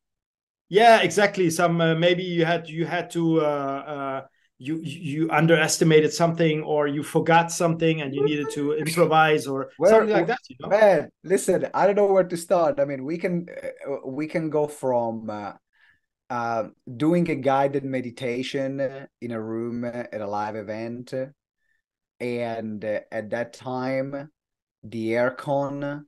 yeah, 0.68 1.00
exactly. 1.00 1.50
Some 1.50 1.80
uh, 1.80 1.94
maybe 1.94 2.24
you 2.24 2.44
had 2.44 2.68
you 2.68 2.86
had 2.86 3.10
to 3.10 3.40
uh, 3.40 3.44
uh, 3.44 4.22
you 4.58 4.80
you 4.82 5.30
underestimated 5.30 6.12
something 6.12 6.62
or 6.62 6.88
you 6.88 7.02
forgot 7.02 7.52
something 7.52 8.00
and 8.00 8.14
you 8.14 8.24
needed 8.24 8.50
to 8.54 8.72
improvise 8.84 9.46
or 9.46 9.70
where, 9.76 9.90
something 9.90 10.10
like 10.10 10.26
that. 10.26 10.38
You 10.48 10.56
know? 10.60 10.68
Man, 10.68 11.10
listen, 11.22 11.68
I 11.72 11.86
don't 11.86 11.96
know 11.96 12.06
where 12.06 12.24
to 12.24 12.36
start. 12.36 12.80
I 12.80 12.84
mean, 12.84 13.04
we 13.04 13.16
can 13.16 13.46
uh, 13.48 14.08
we 14.08 14.26
can 14.26 14.50
go 14.50 14.66
from 14.66 15.30
uh, 15.30 15.52
uh, 16.30 16.64
doing 16.96 17.30
a 17.30 17.36
guided 17.36 17.84
meditation 17.84 19.08
in 19.20 19.30
a 19.30 19.40
room 19.40 19.84
at 19.84 20.20
a 20.20 20.26
live 20.26 20.56
event, 20.56 21.14
and 22.18 22.84
at 22.84 23.30
that 23.30 23.52
time, 23.52 24.32
the 24.82 25.10
aircon 25.12 26.02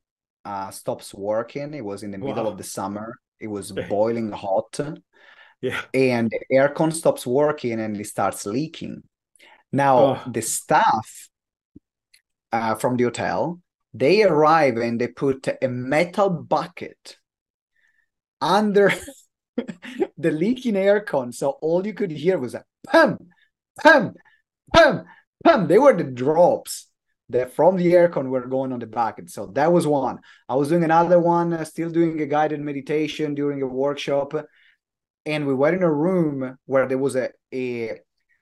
stops 0.72 1.14
working. 1.14 1.74
It 1.74 1.84
was 1.84 2.02
in 2.02 2.10
the 2.10 2.18
middle 2.18 2.48
of 2.48 2.58
the 2.58 2.64
summer 2.64 3.14
it 3.40 3.48
was 3.48 3.72
boiling 3.88 4.32
hot. 4.32 4.78
Yeah. 5.60 5.80
And 5.92 6.30
the 6.30 6.56
aircon 6.56 6.92
stops 6.92 7.26
working 7.26 7.80
and 7.80 8.00
it 8.00 8.06
starts 8.06 8.46
leaking. 8.46 9.02
Now 9.72 9.98
oh. 9.98 10.30
the 10.30 10.42
staff 10.42 11.28
uh, 12.52 12.74
from 12.76 12.96
the 12.96 13.04
hotel 13.04 13.60
they 13.94 14.22
arrive 14.22 14.76
and 14.76 15.00
they 15.00 15.08
put 15.08 15.48
a 15.62 15.68
metal 15.68 16.30
bucket 16.30 17.16
under 18.40 18.92
the 20.18 20.30
leaking 20.30 20.74
aircon. 20.74 21.34
So 21.34 21.50
all 21.62 21.86
you 21.86 21.94
could 21.94 22.10
hear 22.10 22.38
was 22.38 22.54
a 22.54 22.64
pam, 22.86 23.18
pam, 23.80 24.14
pam, 24.74 25.04
pam. 25.44 25.66
They 25.66 25.78
were 25.78 25.96
the 25.96 26.04
drops 26.04 26.87
that 27.30 27.54
from 27.54 27.76
the 27.76 27.92
aircon 27.92 28.28
were 28.28 28.46
going 28.46 28.72
on 28.72 28.78
the 28.78 28.86
back. 28.86 29.18
And 29.18 29.30
so 29.30 29.46
that 29.54 29.72
was 29.72 29.86
one. 29.86 30.18
I 30.48 30.54
was 30.54 30.68
doing 30.68 30.84
another 30.84 31.18
one, 31.18 31.52
uh, 31.52 31.64
still 31.64 31.90
doing 31.90 32.20
a 32.20 32.26
guided 32.26 32.60
meditation 32.60 33.34
during 33.34 33.60
a 33.62 33.66
workshop. 33.66 34.34
And 35.26 35.46
we 35.46 35.54
were 35.54 35.74
in 35.74 35.82
a 35.82 35.92
room 35.92 36.58
where 36.64 36.86
there 36.86 36.98
was 36.98 37.16
a, 37.16 37.30
a 37.52 38.00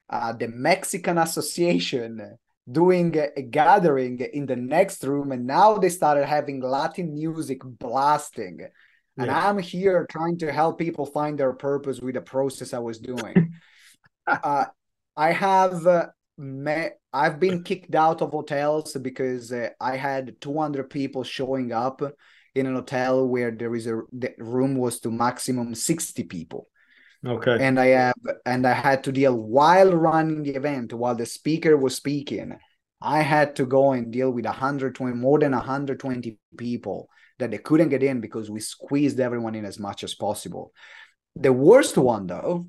uh, 0.08 0.32
the 0.34 0.46
Mexican 0.46 1.18
Association 1.18 2.38
doing 2.70 3.16
a, 3.16 3.28
a, 3.36 3.42
gathering 3.42 4.20
in 4.20 4.46
the 4.46 4.54
next 4.54 5.02
room. 5.02 5.32
And 5.32 5.46
now 5.46 5.78
they 5.78 5.88
started 5.88 6.26
having 6.26 6.60
Latin 6.60 7.12
music 7.12 7.60
blasting. 7.64 8.60
And 9.18 9.26
yeah. 9.26 9.48
I'm 9.48 9.58
here 9.58 10.06
trying 10.08 10.38
to 10.38 10.52
help 10.52 10.78
people 10.78 11.06
find 11.06 11.38
their 11.38 11.54
purpose 11.54 12.00
with 12.00 12.14
the 12.14 12.20
process 12.20 12.72
I 12.72 12.78
was 12.78 12.98
doing. 12.98 13.54
uh, 14.26 14.66
I 15.16 15.32
have 15.32 15.86
uh, 15.86 16.08
I've 16.38 17.40
been 17.40 17.62
kicked 17.62 17.94
out 17.94 18.20
of 18.20 18.30
hotels 18.30 18.94
because 18.94 19.52
uh, 19.52 19.70
I 19.80 19.96
had 19.96 20.40
200 20.40 20.90
people 20.90 21.24
showing 21.24 21.72
up 21.72 22.02
in 22.54 22.66
an 22.66 22.74
hotel 22.74 23.26
where 23.26 23.50
there 23.50 23.74
is 23.74 23.86
a 23.86 24.02
the 24.12 24.34
room 24.38 24.76
was 24.76 25.00
to 25.00 25.10
maximum 25.10 25.74
60 25.74 26.24
people. 26.24 26.68
Okay. 27.24 27.56
And 27.60 27.80
I 27.80 27.86
have 27.86 28.14
and 28.44 28.66
I 28.66 28.72
had 28.72 29.04
to 29.04 29.12
deal 29.12 29.34
while 29.34 29.92
running 29.92 30.42
the 30.42 30.54
event 30.54 30.92
while 30.92 31.14
the 31.14 31.26
speaker 31.26 31.76
was 31.76 31.94
speaking. 31.94 32.58
I 33.00 33.22
had 33.22 33.56
to 33.56 33.66
go 33.66 33.92
and 33.92 34.10
deal 34.10 34.30
with 34.30 34.46
120 34.46 35.14
more 35.16 35.38
than 35.38 35.52
120 35.52 36.38
people 36.56 37.08
that 37.38 37.50
they 37.50 37.58
couldn't 37.58 37.90
get 37.90 38.02
in 38.02 38.20
because 38.20 38.50
we 38.50 38.60
squeezed 38.60 39.20
everyone 39.20 39.54
in 39.54 39.66
as 39.66 39.78
much 39.78 40.02
as 40.02 40.14
possible. 40.14 40.72
The 41.34 41.52
worst 41.52 41.98
one 41.98 42.26
though 42.26 42.68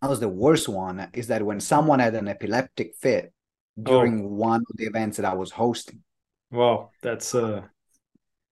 that 0.00 0.10
was 0.10 0.20
the 0.20 0.28
worst 0.28 0.68
one 0.68 1.08
is 1.14 1.28
that 1.28 1.44
when 1.44 1.60
someone 1.60 2.00
had 2.00 2.14
an 2.14 2.28
epileptic 2.28 2.94
fit 2.96 3.32
during 3.80 4.24
oh. 4.24 4.28
one 4.28 4.60
of 4.60 4.76
the 4.76 4.84
events 4.84 5.16
that 5.16 5.26
I 5.26 5.34
was 5.34 5.50
hosting. 5.50 6.02
Wow, 6.50 6.90
that's 7.02 7.34
uh 7.34 7.62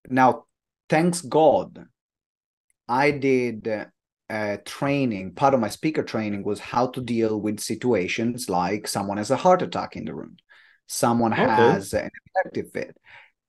now 0.09 0.45
thanks 0.89 1.21
God 1.21 1.87
I 2.89 3.11
did 3.11 3.69
a 4.29 4.59
training, 4.65 5.35
part 5.35 5.55
of 5.55 5.61
my 5.61 5.69
speaker 5.69 6.03
training 6.03 6.45
was 6.45 6.61
how 6.61 6.89
to 6.89 7.01
deal 7.01 7.41
with 7.41 7.61
situations 7.61 8.49
like 8.49 8.89
someone 8.89 9.19
has 9.19 9.31
a 9.31 9.37
heart 9.37 9.63
attack 9.63 9.97
in 9.97 10.05
the 10.05 10.15
room, 10.15 10.37
someone 10.87 11.33
okay. 11.33 11.45
has 11.45 11.93
an 11.95 12.11
epileptic 12.37 12.73
fit. 12.73 12.97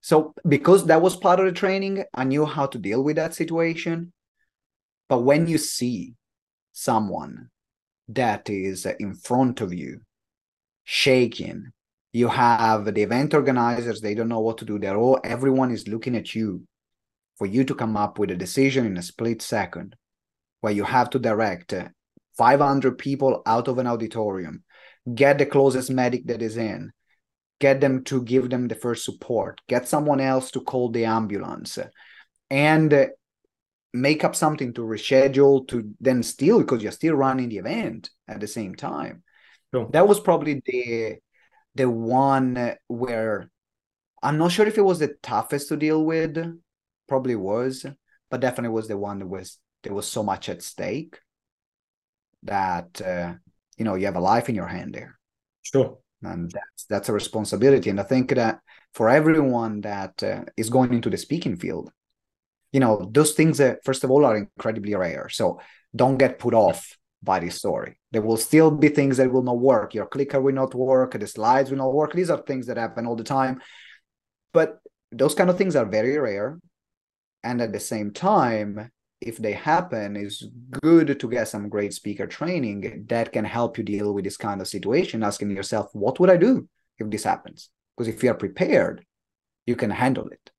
So 0.01 0.34
because 0.47 0.86
that 0.86 1.01
was 1.01 1.15
part 1.15 1.39
of 1.39 1.45
the 1.45 1.51
training, 1.51 2.03
I 2.13 2.25
knew 2.25 2.45
how 2.45 2.67
to 2.67 2.77
deal 2.77 3.03
with 3.03 3.15
that 3.15 3.34
situation. 3.34 4.13
But 5.10 5.21
when 5.21 5.47
you 5.47 5.58
see 5.58 6.13
someone 6.73 7.49
that 8.09 8.49
is 8.49 8.85
in 8.99 9.15
front 9.15 9.61
of 9.61 9.73
you, 9.73 10.01
shaking. 10.83 11.71
You 12.13 12.29
have 12.29 12.85
the 12.85 13.01
event 13.01 13.33
organizers, 13.33 13.99
they 13.99 14.15
don't 14.15 14.29
know 14.29 14.39
what 14.39 14.57
to 14.59 14.65
do. 14.65 14.79
They're 14.79 14.95
all, 14.97 15.19
everyone 15.23 15.71
is 15.71 15.87
looking 15.87 16.15
at 16.15 16.33
you 16.33 16.65
for 17.37 17.45
you 17.45 17.63
to 17.65 17.75
come 17.75 17.97
up 17.97 18.17
with 18.17 18.31
a 18.31 18.35
decision 18.35 18.85
in 18.85 18.97
a 18.97 19.01
split 19.01 19.41
second 19.41 19.95
where 20.61 20.73
you 20.73 20.83
have 20.83 21.09
to 21.11 21.19
direct 21.19 21.73
500 22.37 22.97
people 22.97 23.41
out 23.45 23.67
of 23.67 23.77
an 23.77 23.87
auditorium, 23.87 24.63
get 25.13 25.37
the 25.37 25.45
closest 25.45 25.91
medic 25.91 26.25
that 26.27 26.41
is 26.41 26.57
in, 26.57 26.91
get 27.59 27.81
them 27.81 28.03
to 28.05 28.21
give 28.23 28.49
them 28.49 28.67
the 28.67 28.75
first 28.75 29.05
support, 29.05 29.59
get 29.67 29.87
someone 29.87 30.19
else 30.19 30.51
to 30.51 30.61
call 30.61 30.89
the 30.89 31.05
ambulance, 31.05 31.77
and 32.49 33.09
make 33.95 34.23
up 34.23 34.36
something 34.36 34.73
to 34.73 34.81
reschedule 34.81 35.67
to 35.67 35.93
then 35.99 36.21
still 36.23 36.60
because 36.60 36.84
you're 36.84 36.91
still 36.91 37.15
running 37.15 37.49
the 37.49 37.58
event 37.58 38.10
at 38.27 38.39
the 38.39 38.47
same 38.47 38.75
time. 38.75 39.23
Sure. 39.73 39.89
that 39.91 40.08
was 40.08 40.19
probably 40.19 40.62
the 40.65 41.15
the 41.73 41.89
one 41.89 42.75
where 42.88 43.49
i'm 44.23 44.38
not 44.38 44.51
sure 44.51 44.65
if 44.65 44.77
it 44.77 44.81
was 44.81 44.99
the 44.99 45.15
toughest 45.21 45.67
to 45.67 45.75
deal 45.75 46.05
with 46.05 46.38
probably 47.10 47.36
was 47.36 47.86
but 48.31 48.39
definitely 48.39 48.73
was 48.73 48.88
the 48.88 48.97
one 48.97 49.19
that 49.19 49.27
was 49.27 49.58
there 49.84 49.93
was 49.93 50.08
so 50.08 50.23
much 50.23 50.49
at 50.49 50.62
stake 50.62 51.19
that 52.43 53.01
uh, 53.01 53.34
you 53.77 53.86
know 53.86 53.95
you 53.95 54.05
have 54.05 54.15
a 54.15 54.19
life 54.19 54.49
in 54.49 54.55
your 54.55 54.67
hand 54.67 54.93
there. 54.93 55.17
Sure. 55.62 55.97
And 56.21 56.49
that's 56.49 56.86
that's 56.86 57.10
a 57.10 57.13
responsibility. 57.13 57.89
And 57.89 57.99
i 57.99 58.03
think 58.03 58.34
that 58.34 58.60
for 58.93 59.10
everyone 59.10 59.81
that 59.81 60.23
uh, 60.23 60.43
is 60.58 60.69
going 60.69 60.93
into 60.93 61.10
the 61.10 61.17
speaking 61.17 61.55
field 61.55 61.91
you 62.71 62.80
know 62.80 63.10
those 63.12 63.34
things 63.34 63.62
first 63.84 64.04
of 64.04 64.12
all 64.12 64.25
are 64.25 64.38
incredibly 64.38 64.95
rare. 64.95 65.30
So 65.30 65.60
don't 65.95 66.17
get 66.17 66.39
put 66.39 66.54
off 66.54 66.97
by 67.23 67.39
this 67.39 67.56
story. 67.56 67.97
There 68.12 68.21
will 68.21 68.38
still 68.38 68.69
be 68.69 68.89
things 68.89 69.17
that 69.17 69.32
will 69.32 69.43
not 69.43 69.60
work. 69.60 69.93
Your 69.93 70.06
clicker 70.06 70.39
will 70.39 70.54
not 70.54 70.75
work. 70.75 71.17
The 71.19 71.28
slides 71.28 71.71
will 71.71 71.80
not 71.80 71.93
work. 71.93 72.13
These 72.13 72.30
are 72.30 72.41
things 72.41 72.67
that 72.67 72.78
happen 72.78 73.08
all 73.08 73.15
the 73.15 73.23
time. 73.23 73.62
But 74.54 74.80
those 75.12 75.34
kind 75.34 75.49
of 75.49 75.58
things 75.58 75.75
are 75.75 75.86
very 75.86 76.17
rare. 76.17 76.60
And 77.43 77.62
at 77.62 77.73
the 77.73 77.80
same 77.80 78.12
time 78.12 78.91
if 79.21 79.38
they 79.38 79.54
happen 79.54 80.15
it's 80.15 80.43
good 80.82 81.19
to 81.19 81.30
get 81.30 81.47
some 81.47 81.69
great 81.69 81.93
speaker 81.93 82.28
training 82.28 83.06
that 83.08 83.32
can 83.32 83.45
help 83.45 83.78
you 83.78 83.84
deal 83.84 84.13
with 84.13 84.23
this 84.23 84.38
kind 84.38 84.62
of 84.62 84.67
situation 84.67 85.23
asking 85.23 85.49
yourself 85.49 85.88
what 85.93 86.19
would 86.19 86.30
i 86.30 86.38
do 86.38 86.67
if 86.97 87.10
this 87.10 87.25
happens? 87.25 87.69
Because 87.97 88.13
if 88.13 88.23
you 88.23 88.32
are 88.32 88.36
prepared 88.36 89.06
you 89.65 89.75
can 89.75 89.89
handle 89.89 90.28
it 90.28 90.51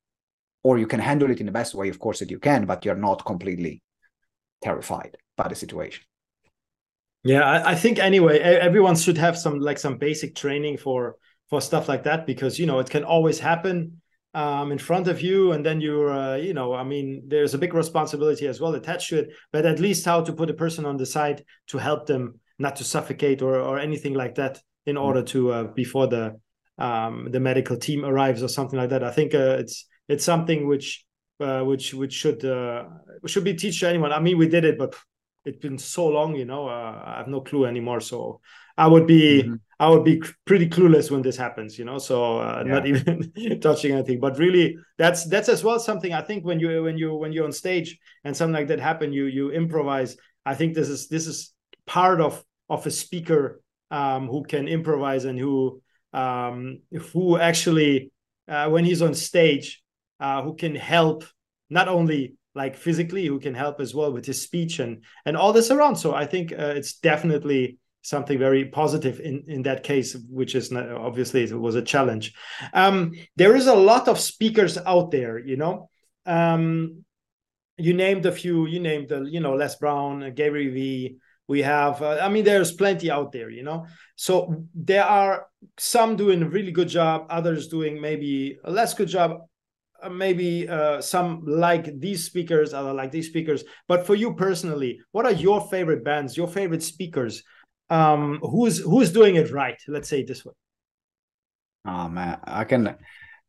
or 0.67 0.79
you 0.79 0.87
can 0.89 0.99
handle 0.99 1.31
it 1.31 1.39
in 1.39 1.47
the 1.47 1.53
best 1.53 1.77
way, 1.77 1.89
of 1.89 2.01
course, 2.01 2.19
that 2.19 2.29
you 2.29 2.41
can, 2.41 2.67
but 2.67 2.85
you're 2.85 2.97
not 3.09 3.25
completely 3.25 3.85
terrified 4.61 5.17
by 5.37 5.47
the 5.47 5.55
situation. 5.55 6.03
Yeah, 7.23 7.43
I, 7.43 7.71
I 7.71 7.75
think 7.77 8.01
anyway, 8.01 8.41
everyone 8.41 8.97
should 8.97 9.17
have 9.19 9.39
some 9.39 9.61
like 9.61 9.79
some 9.79 9.97
basic 9.97 10.35
training 10.35 10.79
for 10.79 11.19
for 11.49 11.61
stuff 11.61 11.89
like 11.89 12.03
that 12.03 12.27
because 12.27 12.59
you 12.59 12.67
know 12.67 12.81
it 12.81 12.91
can 12.91 13.05
always 13.05 13.39
happen 13.39 14.03
um, 14.35 14.73
in 14.73 14.79
front 14.79 15.07
of 15.07 15.21
you, 15.21 15.53
and 15.53 15.65
then 15.65 15.81
you're 15.81 16.13
uh, 16.13 16.35
you 16.35 16.53
know 16.53 16.75
I 16.75 16.83
mean 16.83 17.23
there's 17.29 17.55
a 17.55 17.59
big 17.59 17.73
responsibility 17.73 18.49
as 18.49 18.61
well 18.61 18.75
attached 18.75 19.11
to 19.11 19.19
it, 19.21 19.29
but 19.53 19.67
at 19.67 19.79
least 19.79 20.05
how 20.05 20.21
to 20.25 20.33
put 20.33 20.51
a 20.51 20.61
person 20.65 20.85
on 20.85 20.97
the 20.97 21.07
side 21.07 21.45
to 21.69 21.79
help 21.79 22.07
them 22.07 22.41
not 22.59 22.75
to 22.77 22.85
suffocate 22.85 23.41
or 23.41 23.55
or 23.61 23.79
anything 23.79 24.15
like 24.15 24.35
that 24.35 24.61
in 24.85 24.97
order 24.97 25.23
to 25.23 25.53
uh, 25.53 25.65
before 25.75 26.09
the 26.09 26.41
um, 26.79 27.29
the 27.31 27.41
medical 27.41 27.77
team 27.77 28.05
arrives 28.05 28.43
or 28.43 28.49
something 28.49 28.81
like 28.81 28.91
that. 28.91 29.05
I 29.05 29.13
think 29.13 29.33
uh, 29.33 29.59
it's 29.61 29.87
it's 30.09 30.25
something 30.25 30.67
which 30.67 31.05
uh, 31.41 31.63
which 31.63 31.93
which 31.95 32.13
should 32.13 32.45
uh, 32.45 32.85
should 33.27 33.45
be 33.45 33.55
teach 33.55 33.81
to 33.81 33.89
anyone. 33.89 34.13
I 34.13 34.21
mean, 34.21 34.39
we 34.39 34.49
did 34.49 34.65
it, 34.65 34.79
but 34.79 34.95
it's 35.45 35.59
been 35.59 35.79
so 35.79 36.09
long, 36.09 36.35
you 36.35 36.45
know. 36.45 36.69
Uh, 36.69 37.03
I 37.05 37.19
have 37.19 37.29
no 37.29 37.41
clue 37.41 37.67
anymore. 37.67 38.01
So 38.01 38.41
I 38.77 38.87
would 38.87 39.07
be 39.07 39.43
mm-hmm. 39.43 39.55
I 39.79 39.89
would 39.89 40.05
be 40.05 40.23
pretty 40.45 40.69
clueless 40.69 41.11
when 41.11 41.23
this 41.23 41.37
happens, 41.37 41.79
you 41.79 41.85
know. 41.85 41.99
So 41.99 42.39
uh, 42.39 42.63
yeah. 42.67 42.73
not 42.73 42.87
even 42.87 43.61
touching 43.61 43.93
anything. 43.93 44.21
But 44.21 44.39
really, 44.39 44.77
that's 44.99 45.27
that's 45.27 45.49
as 45.49 45.63
well 45.63 45.79
something 45.79 46.13
I 46.13 46.23
think 46.23 46.45
when 46.45 46.61
you 46.61 46.83
when 46.83 46.99
you 46.99 47.15
when 47.15 47.33
you're 47.33 47.45
on 47.45 47.53
stage 47.53 47.99
and 48.25 48.37
something 48.37 48.55
like 48.55 48.69
that 48.69 48.81
happen, 48.81 49.13
you 49.13 49.27
you 49.27 49.51
improvise. 49.51 50.17
I 50.45 50.55
think 50.55 50.75
this 50.75 50.89
is 50.89 51.09
this 51.09 51.27
is 51.27 51.53
part 51.87 52.21
of 52.21 52.43
of 52.69 52.87
a 52.87 52.91
speaker 52.91 53.61
um, 53.91 54.27
who 54.29 54.43
can 54.45 54.69
improvise 54.69 55.25
and 55.25 55.39
who 55.39 55.81
um, 56.13 56.81
who 57.13 57.39
actually 57.39 58.11
uh, 58.49 58.69
when 58.69 58.85
he's 58.85 59.03
on 59.03 59.15
stage 59.15 59.83
uh, 60.21 60.43
who 60.43 60.55
can 60.55 60.75
help 60.75 61.25
not 61.71 61.89
only 61.89 62.37
like 62.55 62.77
physically, 62.77 63.27
who 63.27 63.39
can 63.39 63.55
help 63.55 63.81
as 63.81 63.95
well 63.95 64.13
with 64.13 64.25
his 64.25 64.41
speech 64.41 64.79
and 64.79 65.05
and 65.25 65.37
all 65.37 65.53
this 65.53 65.71
around. 65.71 65.97
So 65.97 66.15
I 66.15 66.27
think 66.27 66.53
uh, 66.53 66.75
it's 66.77 66.99
definitely 66.99 67.79
something 68.03 68.39
very 68.39 68.65
positive 68.67 69.21
in 69.21 69.45
in 69.49 69.63
that 69.63 69.83
case, 69.83 70.17
which 70.29 70.55
is 70.55 70.71
not, 70.71 70.91
obviously 70.91 71.43
it 71.45 71.53
was 71.53 71.75
a 71.75 71.83
challenge. 71.83 72.35
Um, 72.73 73.13
there 73.37 73.55
is 73.55 73.67
a 73.67 73.75
lot 73.75 74.09
of 74.09 74.19
speakers 74.19 74.79
out 74.79 75.11
there, 75.11 75.39
you 75.39 75.57
know. 75.57 75.91
Um, 76.25 77.05
you 77.79 77.93
named 77.93 78.25
a 78.25 78.33
few. 78.33 78.67
You 78.67 78.81
named 78.81 79.11
the 79.11 79.25
you 79.25 79.41
know 79.41 79.55
Les 79.55 79.77
Brown, 79.77 80.33
Gary 80.35 80.69
Vee 80.69 81.19
we 81.49 81.63
have 81.63 82.03
uh, 82.03 82.19
i 82.23 82.29
mean 82.29 82.45
there's 82.45 82.73
plenty 82.73 83.11
out 83.11 83.33
there 83.33 83.51
you 83.51 83.63
know 83.63 83.87
so 84.17 84.65
there 84.75 85.05
are 85.05 85.47
some 85.79 86.17
doing 86.17 86.43
a 86.43 86.49
really 86.49 86.73
good 86.73 86.89
job 86.89 87.27
others 87.31 87.69
doing 87.69 88.01
maybe 88.01 88.59
a 88.65 88.71
less 88.71 88.95
good 88.95 89.09
job 89.09 89.43
maybe 90.11 90.69
uh, 90.69 91.01
some 91.01 91.43
like 91.47 91.99
these 92.01 92.25
speakers, 92.25 92.75
other 92.75 92.93
like 92.93 93.11
these 93.11 93.29
speakers. 93.29 93.65
But 93.89 94.07
for 94.07 94.15
you 94.15 94.35
personally, 94.35 95.01
what 95.13 95.27
are 95.27 95.33
your 95.33 95.61
favorite 95.69 96.05
bands, 96.05 96.37
your 96.37 96.49
favorite 96.49 96.83
speakers? 96.83 97.43
Um, 97.89 98.41
who's 98.43 98.79
who's 98.79 99.13
doing 99.13 99.37
it 99.37 99.51
right? 99.51 99.81
Let's 99.89 100.09
say 100.09 100.25
this 100.25 100.45
way. 100.45 100.53
Oh 101.87 102.09
man, 102.09 102.41
I 102.45 102.65
can 102.65 102.97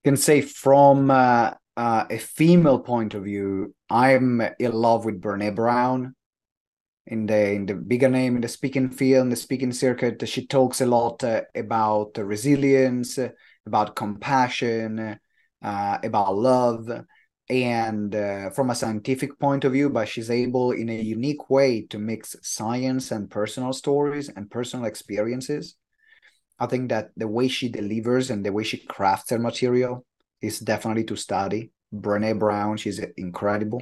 can 0.03 0.17
say 0.17 0.41
from 0.41 1.09
uh, 1.09 1.51
uh, 1.75 2.05
a 2.09 2.17
female 2.17 2.79
point 2.79 3.13
of 3.13 3.23
view, 3.23 3.73
I'm 3.89 4.41
in 4.59 4.71
love 4.71 5.05
with 5.05 5.21
Brene 5.21 5.55
Brown. 5.55 6.13
In 7.07 7.25
the 7.25 7.53
in 7.53 7.65
the 7.65 7.73
bigger 7.73 8.09
name 8.09 8.35
in 8.35 8.41
the 8.41 8.49
speaking 8.49 8.89
field, 8.89 9.23
in 9.23 9.29
the 9.29 9.37
speaking 9.37 9.71
circuit, 9.71 10.27
she 10.27 10.45
talks 10.45 10.81
a 10.81 10.85
lot 10.85 11.23
uh, 11.23 11.41
about 11.55 12.17
resilience, 12.17 13.17
about 13.65 13.95
compassion 13.95 15.17
uh, 15.61 15.97
about 16.03 16.35
love. 16.35 16.89
and 17.49 18.13
uh, 18.13 18.49
from 18.49 18.69
a 18.69 18.75
scientific 18.75 19.39
point 19.39 19.63
of 19.63 19.71
view, 19.71 19.89
but 19.89 20.07
she's 20.07 20.29
able 20.29 20.71
in 20.71 20.89
a 20.89 21.01
unique 21.01 21.49
way 21.49 21.81
to 21.87 21.97
mix 21.97 22.35
science 22.41 23.11
and 23.11 23.29
personal 23.31 23.71
stories 23.71 24.27
and 24.29 24.51
personal 24.51 24.85
experiences. 24.85 25.75
I 26.59 26.65
think 26.65 26.89
that 26.89 27.11
the 27.15 27.27
way 27.27 27.47
she 27.47 27.69
delivers 27.69 28.29
and 28.29 28.45
the 28.45 28.51
way 28.51 28.63
she 28.63 28.77
crafts 28.77 29.29
her 29.31 29.39
material 29.39 30.05
is 30.41 30.59
definitely 30.59 31.05
to 31.05 31.15
study. 31.15 31.71
Brene 31.93 32.37
Brown, 32.37 32.77
she's 32.77 32.99
incredible. 33.15 33.81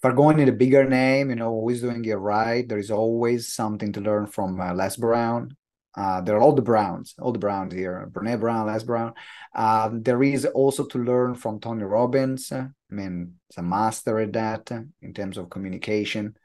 For 0.00 0.12
going 0.12 0.38
in 0.38 0.48
a 0.48 0.52
bigger 0.52 0.88
name, 0.88 1.30
you 1.30 1.36
know, 1.36 1.50
always 1.50 1.80
doing 1.80 2.04
it 2.04 2.14
right, 2.14 2.66
there 2.68 2.78
is 2.78 2.90
always 2.90 3.52
something 3.52 3.92
to 3.92 4.00
learn 4.00 4.26
from 4.26 4.60
uh, 4.60 4.72
Les 4.74 4.96
Brown. 4.96 5.56
Uh, 5.96 6.20
there 6.20 6.36
are 6.36 6.40
all 6.40 6.52
the 6.52 6.62
Browns, 6.62 7.14
all 7.18 7.32
the 7.32 7.38
Browns 7.38 7.74
here. 7.74 8.08
Brene 8.12 8.38
Brown, 8.38 8.66
Les 8.66 8.82
Brown. 8.84 9.12
Um, 9.54 10.02
there 10.02 10.22
is 10.22 10.46
also 10.46 10.84
to 10.86 10.98
learn 10.98 11.34
from 11.34 11.60
Tony 11.60 11.84
Robbins. 11.84 12.52
I 12.52 12.68
mean, 12.88 13.34
he's 13.48 13.58
a 13.58 13.62
master 13.62 14.20
at 14.20 14.32
that 14.34 14.70
in 15.02 15.14
terms 15.14 15.36
of 15.36 15.50
communication. 15.50 16.36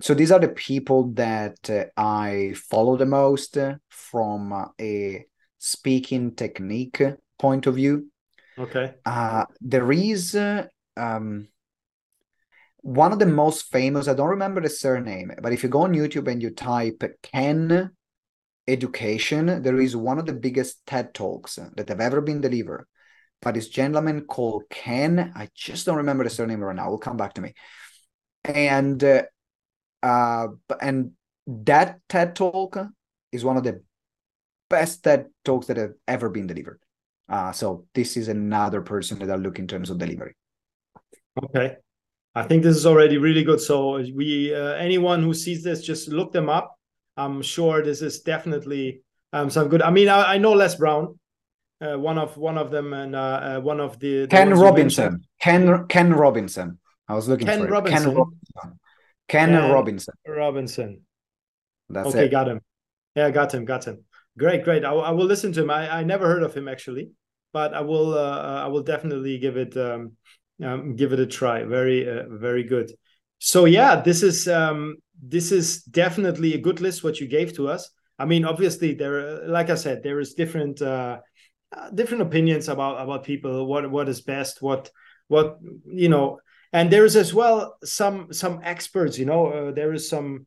So 0.00 0.14
these 0.14 0.32
are 0.32 0.40
the 0.40 0.48
people 0.48 1.12
that 1.12 1.70
uh, 1.70 1.84
I 1.96 2.54
follow 2.56 2.96
the 2.96 3.06
most 3.06 3.56
from 3.88 4.72
a 4.80 5.24
speaking 5.58 6.34
technique 6.34 7.00
point 7.38 7.66
of 7.66 7.76
view. 7.76 8.08
Okay. 8.58 8.94
Uh, 9.06 9.44
there 9.60 9.90
is 9.92 10.36
um, 10.96 11.48
one 12.78 13.12
of 13.12 13.18
the 13.18 13.26
most 13.26 13.70
famous. 13.70 14.08
I 14.08 14.14
don't 14.14 14.28
remember 14.28 14.60
the 14.60 14.70
surname, 14.70 15.32
but 15.40 15.52
if 15.52 15.62
you 15.62 15.68
go 15.68 15.82
on 15.82 15.94
YouTube 15.94 16.30
and 16.30 16.42
you 16.42 16.50
type 16.50 17.02
Ken 17.22 17.90
education, 18.68 19.62
there 19.62 19.80
is 19.80 19.96
one 19.96 20.18
of 20.18 20.26
the 20.26 20.32
biggest 20.32 20.84
TED 20.86 21.14
Talks 21.14 21.58
that 21.76 21.88
have 21.88 22.00
ever 22.00 22.20
been 22.20 22.40
delivered 22.40 22.86
by 23.40 23.52
this 23.52 23.68
gentleman 23.68 24.22
called 24.22 24.64
Ken. 24.70 25.32
I 25.34 25.48
just 25.54 25.86
don't 25.86 25.96
remember 25.96 26.24
the 26.24 26.30
surname 26.30 26.60
right 26.60 26.76
now. 26.76 26.90
Will 26.90 26.98
come 26.98 27.16
back 27.16 27.34
to 27.34 27.40
me. 27.40 27.54
And 28.44 29.02
uh, 29.02 29.22
uh, 30.02 30.48
and 30.80 31.12
that 31.46 32.00
TED 32.08 32.36
Talk 32.36 32.78
is 33.30 33.44
one 33.44 33.56
of 33.56 33.64
the 33.64 33.82
best 34.70 35.02
TED 35.02 35.26
Talks 35.44 35.66
that 35.66 35.76
have 35.76 35.92
ever 36.06 36.28
been 36.28 36.46
delivered. 36.46 36.80
Uh, 37.28 37.52
so 37.52 37.86
this 37.94 38.16
is 38.16 38.28
another 38.28 38.82
person 38.82 39.18
that 39.18 39.30
I 39.30 39.36
look 39.36 39.58
in 39.58 39.66
terms 39.66 39.90
of 39.90 39.98
delivery. 39.98 40.36
Okay. 41.44 41.76
I 42.34 42.42
think 42.44 42.62
this 42.62 42.76
is 42.76 42.86
already 42.86 43.18
really 43.18 43.44
good. 43.44 43.60
So 43.60 43.96
we 43.96 44.54
uh, 44.54 44.74
anyone 44.74 45.22
who 45.22 45.34
sees 45.34 45.62
this, 45.62 45.82
just 45.84 46.08
look 46.08 46.32
them 46.32 46.48
up 46.48 46.76
I'm 47.16 47.42
sure 47.42 47.82
this 47.82 48.02
is 48.02 48.20
definitely 48.20 49.02
um, 49.32 49.50
some 49.50 49.68
good. 49.68 49.82
I 49.82 49.90
mean, 49.90 50.08
I, 50.08 50.34
I 50.34 50.38
know 50.38 50.52
Les 50.52 50.74
Brown, 50.74 51.18
uh, 51.80 51.98
one 51.98 52.18
of 52.18 52.36
one 52.36 52.58
of 52.58 52.70
them, 52.70 52.92
and 52.92 53.14
uh, 53.14 53.18
uh, 53.18 53.60
one 53.60 53.80
of 53.80 53.98
the, 53.98 54.22
the 54.22 54.28
Ken 54.28 54.54
Robinson. 54.54 55.22
Ken 55.40 55.86
Ken 55.88 56.12
Robinson. 56.12 56.78
I 57.08 57.14
was 57.14 57.28
looking 57.28 57.46
Ken 57.46 57.60
for 57.60 57.68
Robinson. 57.68 58.04
Ken 58.04 58.14
Robinson. 58.14 58.78
Ken, 59.28 59.50
Ken 59.50 59.70
Robinson. 59.70 60.14
Robinson. 60.26 61.02
That's 61.88 62.08
okay, 62.08 62.26
it. 62.26 62.30
got 62.30 62.48
him. 62.48 62.60
Yeah, 63.14 63.30
got 63.30 63.52
him. 63.52 63.64
Got 63.64 63.84
him. 63.84 64.04
Great, 64.38 64.64
great. 64.64 64.84
I, 64.84 64.92
I 64.92 65.10
will 65.10 65.26
listen 65.26 65.52
to 65.52 65.62
him. 65.62 65.70
I, 65.70 65.98
I 65.98 66.04
never 66.04 66.26
heard 66.26 66.42
of 66.42 66.54
him 66.54 66.68
actually, 66.68 67.10
but 67.52 67.74
I 67.74 67.82
will. 67.82 68.14
Uh, 68.14 68.62
I 68.64 68.68
will 68.68 68.82
definitely 68.82 69.38
give 69.38 69.56
it 69.56 69.76
um, 69.76 70.12
um 70.62 70.96
give 70.96 71.12
it 71.12 71.20
a 71.20 71.26
try. 71.26 71.64
Very, 71.64 72.08
uh, 72.08 72.24
very 72.28 72.64
good. 72.64 72.92
So 73.44 73.64
yeah, 73.64 74.00
this 74.00 74.22
is 74.22 74.46
um, 74.46 74.98
this 75.20 75.50
is 75.50 75.82
definitely 75.82 76.54
a 76.54 76.58
good 76.58 76.80
list 76.80 77.02
what 77.02 77.18
you 77.18 77.26
gave 77.26 77.52
to 77.56 77.68
us. 77.68 77.90
I 78.16 78.24
mean, 78.24 78.44
obviously 78.44 78.94
there, 78.94 79.48
like 79.48 79.68
I 79.68 79.74
said, 79.74 80.04
there 80.04 80.20
is 80.20 80.34
different 80.34 80.80
uh, 80.80 81.18
uh, 81.76 81.90
different 81.90 82.22
opinions 82.22 82.68
about 82.68 83.02
about 83.02 83.24
people 83.24 83.66
what 83.66 83.90
what 83.90 84.08
is 84.08 84.20
best, 84.20 84.62
what 84.62 84.90
what 85.26 85.58
you 85.86 86.08
know, 86.08 86.38
and 86.72 86.88
there 86.88 87.04
is 87.04 87.16
as 87.16 87.34
well 87.34 87.74
some 87.82 88.32
some 88.32 88.60
experts. 88.62 89.18
You 89.18 89.26
know, 89.26 89.46
uh, 89.48 89.72
there 89.72 89.92
is 89.92 90.08
some 90.08 90.46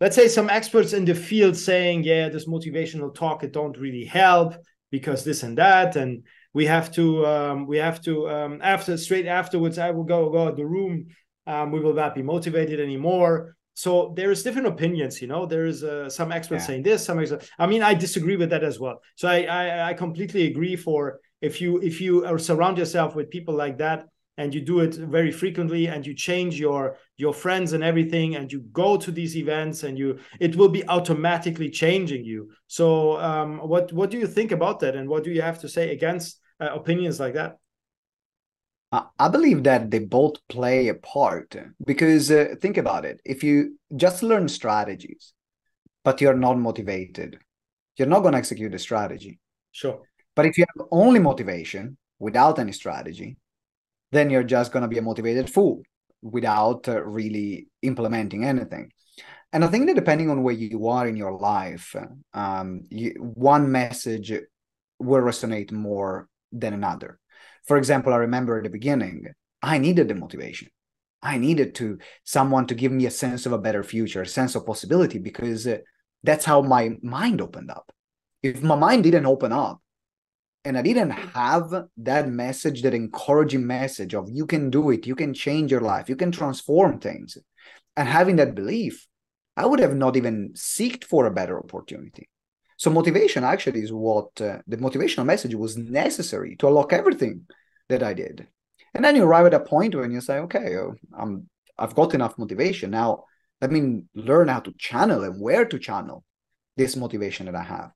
let's 0.00 0.16
say 0.16 0.26
some 0.26 0.50
experts 0.50 0.94
in 0.94 1.04
the 1.04 1.14
field 1.14 1.56
saying, 1.56 2.02
yeah, 2.02 2.28
this 2.28 2.48
motivational 2.48 3.14
talk 3.14 3.44
it 3.44 3.52
don't 3.52 3.78
really 3.78 4.04
help 4.04 4.54
because 4.90 5.22
this 5.22 5.44
and 5.44 5.58
that, 5.58 5.94
and 5.94 6.24
we 6.52 6.66
have 6.66 6.90
to 6.94 7.24
um, 7.24 7.66
we 7.68 7.76
have 7.76 8.02
to 8.02 8.28
um, 8.28 8.58
after 8.64 8.96
straight 8.96 9.26
afterwards 9.26 9.78
I 9.78 9.92
will 9.92 10.02
go 10.02 10.28
go 10.30 10.48
out 10.48 10.56
the 10.56 10.66
room. 10.66 11.06
Um, 11.46 11.70
we 11.70 11.80
will 11.80 11.94
not 11.94 12.14
be 12.14 12.22
motivated 12.22 12.80
anymore. 12.80 13.56
So 13.74 14.12
there's 14.16 14.42
different 14.42 14.68
opinions 14.68 15.20
you 15.20 15.28
know 15.28 15.44
there's 15.44 15.84
uh, 15.84 16.08
some 16.08 16.32
experts 16.32 16.62
yeah. 16.62 16.66
saying 16.68 16.82
this 16.82 17.04
some 17.04 17.18
experts, 17.18 17.50
i 17.58 17.66
mean 17.66 17.82
i 17.82 17.92
disagree 17.92 18.36
with 18.36 18.50
that 18.50 18.64
as 18.64 18.80
well. 18.80 19.00
So 19.16 19.28
I, 19.28 19.42
I, 19.42 19.88
I 19.90 19.94
completely 19.94 20.46
agree 20.46 20.76
for 20.76 21.20
if 21.42 21.60
you 21.60 21.78
if 21.82 22.00
you 22.00 22.38
surround 22.38 22.78
yourself 22.78 23.14
with 23.14 23.30
people 23.30 23.54
like 23.54 23.78
that 23.78 24.06
and 24.38 24.54
you 24.54 24.60
do 24.60 24.80
it 24.80 24.94
very 24.94 25.30
frequently 25.30 25.86
and 25.86 26.06
you 26.06 26.14
change 26.14 26.58
your 26.58 26.96
your 27.16 27.32
friends 27.32 27.72
and 27.72 27.82
everything 27.82 28.36
and 28.36 28.52
you 28.52 28.60
go 28.72 28.96
to 28.96 29.10
these 29.10 29.36
events 29.36 29.82
and 29.82 29.98
you 29.98 30.18
it 30.40 30.56
will 30.56 30.68
be 30.68 30.86
automatically 30.88 31.70
changing 31.70 32.24
you. 32.24 32.50
So 32.66 33.18
um, 33.18 33.58
what 33.58 33.92
what 33.92 34.10
do 34.10 34.18
you 34.18 34.26
think 34.26 34.52
about 34.52 34.80
that 34.80 34.96
and 34.96 35.08
what 35.08 35.24
do 35.24 35.30
you 35.30 35.42
have 35.42 35.60
to 35.60 35.68
say 35.68 35.92
against 35.92 36.40
uh, 36.60 36.68
opinions 36.72 37.18
like 37.20 37.34
that 37.34 37.58
I 39.18 39.28
believe 39.28 39.64
that 39.64 39.90
they 39.90 39.98
both 39.98 40.36
play 40.48 40.88
a 40.88 40.94
part 40.94 41.56
because 41.84 42.30
uh, 42.30 42.54
think 42.60 42.76
about 42.76 43.04
it. 43.04 43.20
If 43.24 43.42
you 43.42 43.78
just 43.94 44.22
learn 44.22 44.48
strategies, 44.48 45.32
but 46.04 46.20
you're 46.20 46.34
not 46.34 46.58
motivated, 46.58 47.38
you're 47.96 48.08
not 48.08 48.20
going 48.20 48.32
to 48.32 48.38
execute 48.38 48.72
the 48.72 48.78
strategy. 48.78 49.40
Sure. 49.72 50.02
But 50.34 50.46
if 50.46 50.56
you 50.56 50.64
have 50.68 50.86
only 50.90 51.18
motivation 51.18 51.96
without 52.18 52.58
any 52.58 52.72
strategy, 52.72 53.36
then 54.12 54.30
you're 54.30 54.44
just 54.44 54.72
going 54.72 54.82
to 54.82 54.88
be 54.88 54.98
a 54.98 55.02
motivated 55.02 55.50
fool 55.50 55.82
without 56.22 56.88
uh, 56.88 57.02
really 57.02 57.68
implementing 57.82 58.44
anything. 58.44 58.92
And 59.52 59.64
I 59.64 59.68
think 59.68 59.86
that 59.86 59.94
depending 59.94 60.30
on 60.30 60.42
where 60.42 60.54
you 60.54 60.88
are 60.88 61.08
in 61.08 61.16
your 61.16 61.36
life, 61.38 61.94
um, 62.34 62.82
you, 62.90 63.14
one 63.18 63.70
message 63.72 64.32
will 64.98 65.22
resonate 65.22 65.72
more 65.72 66.28
than 66.52 66.74
another 66.74 67.18
for 67.66 67.76
example, 67.76 68.12
I 68.12 68.18
remember 68.18 68.58
at 68.58 68.64
the 68.64 68.70
beginning, 68.70 69.26
I 69.62 69.78
needed 69.78 70.08
the 70.08 70.14
motivation. 70.14 70.68
I 71.22 71.38
needed 71.38 71.74
to 71.76 71.98
someone 72.24 72.66
to 72.68 72.74
give 72.74 72.92
me 72.92 73.06
a 73.06 73.10
sense 73.10 73.46
of 73.46 73.52
a 73.52 73.58
better 73.58 73.82
future, 73.82 74.22
a 74.22 74.26
sense 74.26 74.54
of 74.54 74.66
possibility, 74.66 75.18
because 75.18 75.66
uh, 75.66 75.78
that's 76.22 76.44
how 76.44 76.62
my 76.62 76.96
mind 77.02 77.40
opened 77.40 77.70
up. 77.70 77.90
If 78.42 78.62
my 78.62 78.76
mind 78.76 79.02
didn't 79.04 79.26
open 79.26 79.52
up, 79.52 79.80
and 80.64 80.76
I 80.76 80.82
didn't 80.82 81.10
have 81.10 81.72
that 81.98 82.28
message, 82.28 82.82
that 82.82 82.94
encouraging 82.94 83.66
message 83.66 84.14
of 84.14 84.28
you 84.30 84.46
can 84.46 84.68
do 84.68 84.90
it, 84.90 85.06
you 85.06 85.14
can 85.14 85.32
change 85.32 85.70
your 85.70 85.80
life, 85.80 86.08
you 86.08 86.16
can 86.16 86.32
transform 86.32 86.98
things, 86.98 87.38
and 87.96 88.08
having 88.08 88.36
that 88.36 88.54
belief, 88.54 89.06
I 89.56 89.66
would 89.66 89.80
have 89.80 89.94
not 89.94 90.16
even 90.16 90.50
seeked 90.54 91.04
for 91.04 91.26
a 91.26 91.30
better 91.30 91.58
opportunity. 91.58 92.28
So 92.76 92.90
motivation 92.90 93.44
actually 93.44 93.82
is 93.82 93.92
what 93.92 94.40
uh, 94.40 94.58
the 94.66 94.76
motivational 94.76 95.24
message 95.24 95.54
was 95.54 95.76
necessary 95.76 96.56
to 96.56 96.68
unlock 96.68 96.92
everything 96.92 97.46
that 97.88 98.02
I 98.02 98.12
did. 98.12 98.46
And 98.94 99.04
then 99.04 99.16
you 99.16 99.24
arrive 99.24 99.46
at 99.46 99.54
a 99.54 99.60
point 99.60 99.94
when 99.94 100.10
you 100.10 100.20
say, 100.20 100.38
okay, 100.38 100.76
oh, 100.76 100.94
I'm 101.16 101.48
I've 101.78 101.94
got 101.94 102.14
enough 102.14 102.38
motivation 102.38 102.90
now. 102.90 103.24
Let 103.60 103.70
me 103.70 104.02
learn 104.14 104.48
how 104.48 104.60
to 104.60 104.72
channel 104.78 105.24
and 105.24 105.40
where 105.40 105.64
to 105.64 105.78
channel 105.78 106.24
this 106.76 106.96
motivation 106.96 107.46
that 107.46 107.54
I 107.54 107.62
have. 107.62 107.90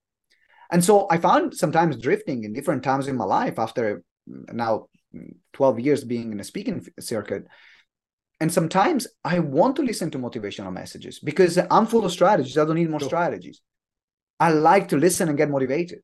And 0.71 0.85
so 0.85 1.07
I 1.11 1.19
found 1.19 1.55
sometimes 1.55 1.97
drifting 1.97 2.45
in 2.45 2.53
different 2.53 2.83
times 2.83 3.09
in 3.09 3.17
my 3.17 3.25
life 3.25 3.59
after 3.59 4.03
now 4.27 4.87
12 5.53 5.81
years 5.81 6.05
being 6.05 6.33
in 6.33 6.41
a 6.41 6.45
speaking 6.45 6.87
circuit. 6.99 7.47
And 8.41 8.53
sometimes 8.53 9.07
I 9.25 9.41
want 9.41 9.77
to 9.77 9.83
listen 9.83 10.11
to 10.13 10.19
motivational 10.19 10.73
messages 10.73 11.19
because 11.19 11.59
I'm 11.71 11.87
full 11.87 12.05
of 12.05 12.13
strategies. 12.13 12.57
I 12.57 12.65
don't 12.65 12.77
need 12.77 12.89
more 12.89 13.01
sure. 13.01 13.09
strategies. 13.09 13.61
I 14.41 14.51
like 14.51 14.89
to 14.89 14.97
listen 14.97 15.29
and 15.29 15.37
get 15.37 15.51
motivated. 15.51 16.01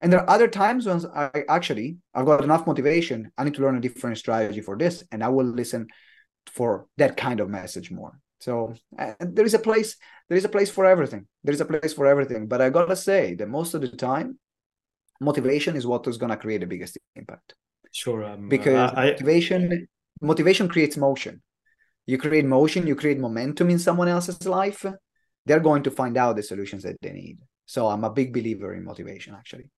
And 0.00 0.12
there 0.12 0.20
are 0.20 0.28
other 0.28 0.48
times 0.48 0.86
when 0.86 1.00
I 1.14 1.44
actually 1.48 1.96
I've 2.12 2.26
got 2.26 2.44
enough 2.44 2.66
motivation. 2.66 3.32
I 3.38 3.44
need 3.44 3.54
to 3.54 3.62
learn 3.62 3.76
a 3.76 3.80
different 3.80 4.18
strategy 4.18 4.60
for 4.60 4.76
this, 4.76 5.04
and 5.10 5.24
I 5.24 5.28
will 5.28 5.46
listen 5.46 5.86
for 6.46 6.86
that 6.98 7.16
kind 7.16 7.40
of 7.40 7.48
message 7.48 7.90
more. 7.90 8.20
So 8.40 8.74
uh, 8.98 9.14
there 9.20 9.46
is 9.46 9.54
a 9.54 9.58
place. 9.58 9.96
There 10.28 10.36
is 10.36 10.44
a 10.44 10.50
place 10.50 10.70
for 10.70 10.84
everything. 10.84 11.26
There 11.44 11.54
is 11.54 11.62
a 11.62 11.64
place 11.64 11.94
for 11.94 12.06
everything. 12.06 12.46
But 12.46 12.60
I 12.60 12.68
gotta 12.68 12.96
say 12.96 13.34
that 13.36 13.48
most 13.48 13.72
of 13.72 13.80
the 13.80 13.88
time, 13.88 14.38
motivation 15.20 15.76
is 15.76 15.86
what 15.86 16.06
is 16.06 16.18
gonna 16.18 16.36
create 16.36 16.60
the 16.60 16.66
biggest 16.66 16.98
impact. 17.14 17.54
Sure. 17.92 18.24
Um, 18.24 18.48
because 18.48 18.92
I, 18.92 19.12
motivation 19.12 19.88
motivation 20.20 20.68
creates 20.68 20.96
motion. 20.98 21.42
You 22.04 22.18
create 22.18 22.44
motion. 22.44 22.86
You 22.86 22.96
create 22.96 23.18
momentum 23.18 23.70
in 23.70 23.78
someone 23.78 24.08
else's 24.08 24.44
life. 24.46 24.84
They're 25.46 25.60
going 25.60 25.84
to 25.84 25.90
find 25.90 26.16
out 26.16 26.36
the 26.36 26.42
solutions 26.42 26.82
that 26.82 26.96
they 27.00 27.12
need. 27.12 27.38
So 27.66 27.88
I'm 27.88 28.04
a 28.04 28.10
big 28.10 28.32
believer 28.32 28.74
in 28.74 28.84
motivation, 28.84 29.34
actually. 29.34 29.68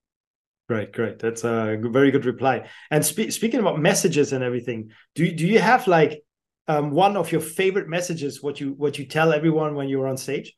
Great, 0.69 0.93
great. 0.93 1.19
That's 1.19 1.45
a 1.45 1.79
very 1.81 2.11
good 2.11 2.27
reply. 2.27 2.69
And 2.91 3.05
spe- 3.05 3.31
speaking 3.31 3.61
about 3.61 3.81
messages 3.81 4.33
and 4.35 4.45
everything, 4.45 4.91
do 5.15 5.31
do 5.33 5.47
you 5.47 5.59
have 5.61 5.87
like 5.87 6.23
um, 6.69 6.91
one 6.91 7.17
of 7.17 7.33
your 7.33 7.41
favorite 7.41 7.89
messages? 7.89 8.43
What 8.43 8.61
you 8.61 8.73
what 8.73 8.99
you 8.99 9.07
tell 9.07 9.33
everyone 9.33 9.75
when 9.75 9.89
you're 9.89 10.07
on 10.07 10.19
stage? 10.19 10.55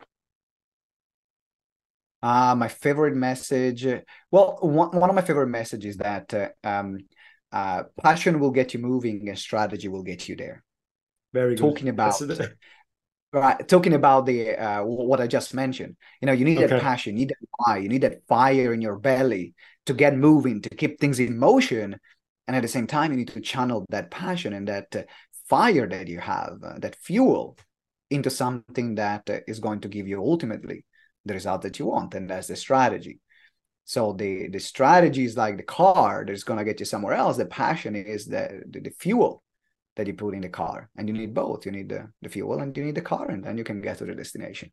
Uh, 2.23 2.55
my 2.57 2.69
favorite 2.69 3.15
message. 3.15 3.87
Well, 4.31 4.59
one, 4.61 4.91
one 4.91 5.09
of 5.09 5.17
my 5.17 5.23
favorite 5.23 5.47
messages 5.47 5.97
that 5.99 6.35
uh, 6.35 6.49
um, 6.65 6.99
uh, 7.53 7.85
passion 8.03 8.41
will 8.41 8.51
get 8.51 8.75
you 8.75 8.81
moving 8.81 9.29
and 9.29 9.39
strategy 9.39 9.89
will 9.89 10.03
get 10.03 10.29
you 10.29 10.37
there 10.37 10.63
very 11.33 11.55
good. 11.55 11.63
talking 11.63 11.89
about 11.89 12.21
right 13.33 13.69
talking 13.69 13.95
about 13.95 14.27
the 14.27 14.57
uh, 14.57 14.83
what 14.83 15.21
i 15.21 15.27
just 15.27 15.55
mentioned 15.55 15.97
you 16.21 16.27
know 16.27 16.33
you 16.33 16.45
need 16.45 16.59
okay. 16.59 16.67
that 16.67 16.83
passion 16.83 17.17
you 17.17 17.21
need 17.21 17.29
that 17.29 17.49
fire, 17.65 17.79
you 17.79 17.89
need 17.89 18.03
that 18.03 18.27
fire 18.27 18.73
in 18.73 18.83
your 18.83 18.99
belly 18.99 19.55
to 19.87 19.95
get 19.95 20.17
moving 20.17 20.61
to 20.61 20.69
keep 20.71 20.99
things 20.99 21.21
in 21.21 21.39
motion 21.39 21.97
and 22.47 22.57
at 22.57 22.63
the 22.63 22.69
same 22.69 22.87
time 22.87 23.13
you 23.13 23.19
need 23.19 23.29
to 23.29 23.41
channel 23.41 23.87
that 23.91 24.11
passion 24.11 24.53
and 24.53 24.67
that 24.69 24.95
uh, 24.97 25.03
fire 25.49 25.89
that 25.89 26.09
you 26.09 26.19
have 26.19 26.59
uh, 26.65 26.79
that 26.79 26.97
fuel 26.97 27.57
into 28.11 28.31
something 28.31 28.97
that 28.97 29.29
uh, 29.31 29.39
is 29.47 29.61
going 29.61 29.81
to 29.81 29.89
give 29.89 30.09
you 30.09 30.19
ultimately 30.21 30.85
the 31.25 31.35
result 31.35 31.63
that 31.63 31.79
you 31.79 31.87
want 31.87 32.15
and 32.15 32.29
that's 32.29 32.49
the 32.49 32.57
strategy 32.57 33.21
so 33.85 34.13
the 34.13 34.49
the 34.49 34.59
strategy 34.59 35.25
is 35.25 35.37
like 35.37 35.57
the 35.57 35.63
car 35.63 36.25
that's 36.27 36.45
going 36.45 36.59
to 36.59 36.65
get 36.65 36.81
you 36.81 36.87
somewhere 36.87 37.15
else 37.15 37.37
the 37.37 37.47
passion 37.47 37.95
is 37.95 38.27
the, 38.27 38.63
the, 38.69 38.81
the 38.81 38.91
fuel 38.99 39.43
that 39.97 40.07
you 40.07 40.15
put 40.15 40.35
in 40.35 40.43
the 40.43 40.49
car 40.49 40.89
and 40.97 41.09
you 41.09 41.15
need 41.15 41.35
both. 41.35 41.67
You 41.67 41.73
need 41.73 41.89
the, 41.89 42.09
the 42.23 42.29
fuel 42.29 42.61
and 42.61 42.77
you 42.77 42.85
need 42.85 42.95
the 42.95 43.03
car 43.03 43.31
and 43.31 43.45
then 43.45 43.59
you 43.59 43.65
can 43.65 43.81
get 43.81 43.99
to 43.99 44.07
the 44.07 44.15
destination. 44.15 44.71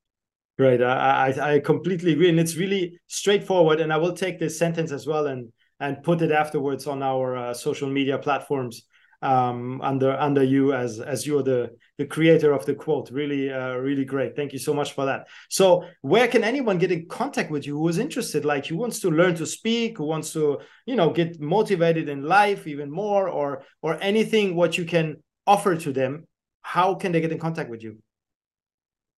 Right, 0.59 0.81
I, 0.81 1.53
I 1.55 1.59
completely 1.59 2.13
agree, 2.13 2.29
and 2.29 2.39
it's 2.39 2.55
really 2.55 2.99
straightforward. 3.05 3.79
And 3.79 3.93
I 3.93 3.97
will 3.97 4.13
take 4.13 4.39
this 4.39 4.57
sentence 4.57 4.91
as 4.91 5.05
well 5.05 5.27
and 5.27 5.51
and 5.79 6.01
put 6.01 6.23
it 6.23 6.31
afterwards 6.31 6.87
on 6.87 7.03
our 7.03 7.37
uh, 7.37 7.53
social 7.53 7.87
media 7.87 8.17
platforms 8.17 8.87
um, 9.21 9.81
under 9.81 10.11
under 10.17 10.43
you 10.43 10.73
as 10.73 10.99
as 10.99 11.25
you're 11.25 11.43
the 11.43 11.71
the 11.97 12.05
creator 12.05 12.51
of 12.53 12.65
the 12.65 12.75
quote. 12.75 13.09
Really, 13.11 13.51
uh, 13.51 13.75
really 13.75 14.05
great. 14.05 14.35
Thank 14.35 14.53
you 14.53 14.59
so 14.59 14.73
much 14.73 14.93
for 14.93 15.05
that. 15.05 15.27
So, 15.49 15.85
where 16.01 16.27
can 16.27 16.43
anyone 16.43 16.77
get 16.77 16.91
in 16.91 17.07
contact 17.07 17.49
with 17.49 17.65
you 17.65 17.77
who 17.77 17.87
is 17.87 17.97
interested, 17.97 18.45
like 18.45 18.67
who 18.67 18.77
wants 18.77 18.99
to 18.99 19.09
learn 19.09 19.35
to 19.35 19.45
speak, 19.45 19.97
who 19.97 20.05
wants 20.05 20.33
to 20.33 20.59
you 20.85 20.95
know 20.95 21.11
get 21.11 21.39
motivated 21.39 22.09
in 22.09 22.23
life 22.23 22.67
even 22.67 22.91
more, 22.91 23.29
or 23.29 23.63
or 23.81 23.97
anything 24.01 24.55
what 24.55 24.77
you 24.77 24.85
can 24.85 25.17
offer 25.45 25.75
to 25.75 25.91
them? 25.91 26.27
How 26.61 26.95
can 26.95 27.11
they 27.11 27.21
get 27.21 27.31
in 27.31 27.39
contact 27.39 27.69
with 27.69 27.83
you? 27.83 27.97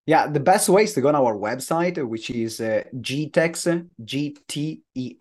Yeah, 0.06 0.28
the 0.28 0.40
best 0.40 0.70
way 0.70 0.84
is 0.86 0.94
to 0.94 1.02
go 1.02 1.10
on 1.10 1.16
our 1.16 1.36
website, 1.36 2.04
which 2.08 2.32
is 2.32 2.62
uh, 2.62 2.84
gtex, 2.96 3.88
gtex.org.uk. 4.04 5.16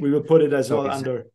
We 0.00 0.10
will 0.10 0.22
put 0.22 0.40
it 0.40 0.54
as 0.54 0.68
so 0.68 0.82
well 0.82 0.90
under 0.90 1.26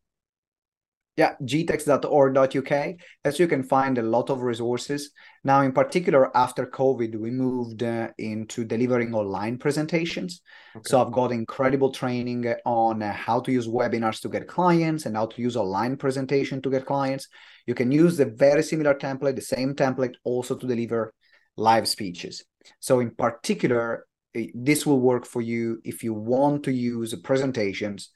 yeah, 1.16 1.34
gtex.org.uk. 1.42 2.94
As 3.24 3.38
you 3.38 3.46
can 3.46 3.62
find 3.62 3.98
a 3.98 4.02
lot 4.02 4.30
of 4.30 4.40
resources. 4.40 5.10
Now, 5.44 5.60
in 5.60 5.72
particular, 5.72 6.34
after 6.36 6.66
COVID, 6.66 7.16
we 7.16 7.30
moved 7.30 7.82
uh, 7.82 8.08
into 8.16 8.64
delivering 8.64 9.14
online 9.14 9.58
presentations. 9.58 10.40
Okay. 10.74 10.82
So 10.86 11.04
I've 11.04 11.12
got 11.12 11.30
incredible 11.30 11.92
training 11.92 12.54
on 12.64 13.02
uh, 13.02 13.12
how 13.12 13.40
to 13.40 13.52
use 13.52 13.68
webinars 13.68 14.20
to 14.22 14.30
get 14.30 14.48
clients 14.48 15.04
and 15.04 15.14
how 15.14 15.26
to 15.26 15.42
use 15.42 15.56
online 15.56 15.96
presentation 15.96 16.62
to 16.62 16.70
get 16.70 16.86
clients. 16.86 17.28
You 17.66 17.74
can 17.74 17.92
use 17.92 18.16
the 18.16 18.26
very 18.26 18.62
similar 18.62 18.94
template, 18.94 19.36
the 19.36 19.42
same 19.42 19.74
template 19.74 20.14
also 20.24 20.56
to 20.56 20.66
deliver 20.66 21.12
live 21.56 21.88
speeches. 21.88 22.42
So 22.80 23.00
in 23.00 23.10
particular, 23.10 24.06
this 24.54 24.86
will 24.86 25.00
work 25.00 25.26
for 25.26 25.42
you 25.42 25.80
if 25.84 26.02
you 26.02 26.14
want 26.14 26.64
to 26.64 26.72
use 26.72 27.14
presentations 27.16 28.10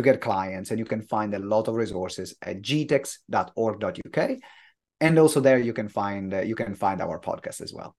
to 0.00 0.10
get 0.10 0.20
clients 0.20 0.70
and 0.70 0.78
you 0.78 0.84
can 0.84 1.02
find 1.02 1.34
a 1.34 1.38
lot 1.38 1.68
of 1.68 1.74
resources 1.74 2.34
at 2.42 2.62
gtex.org.uk 2.62 4.30
and 5.00 5.18
also 5.18 5.40
there 5.40 5.58
you 5.58 5.72
can 5.72 5.88
find 5.88 6.34
uh, 6.34 6.40
you 6.40 6.54
can 6.54 6.74
find 6.74 7.00
our 7.00 7.18
podcast 7.18 7.60
as 7.60 7.72
well. 7.72 7.94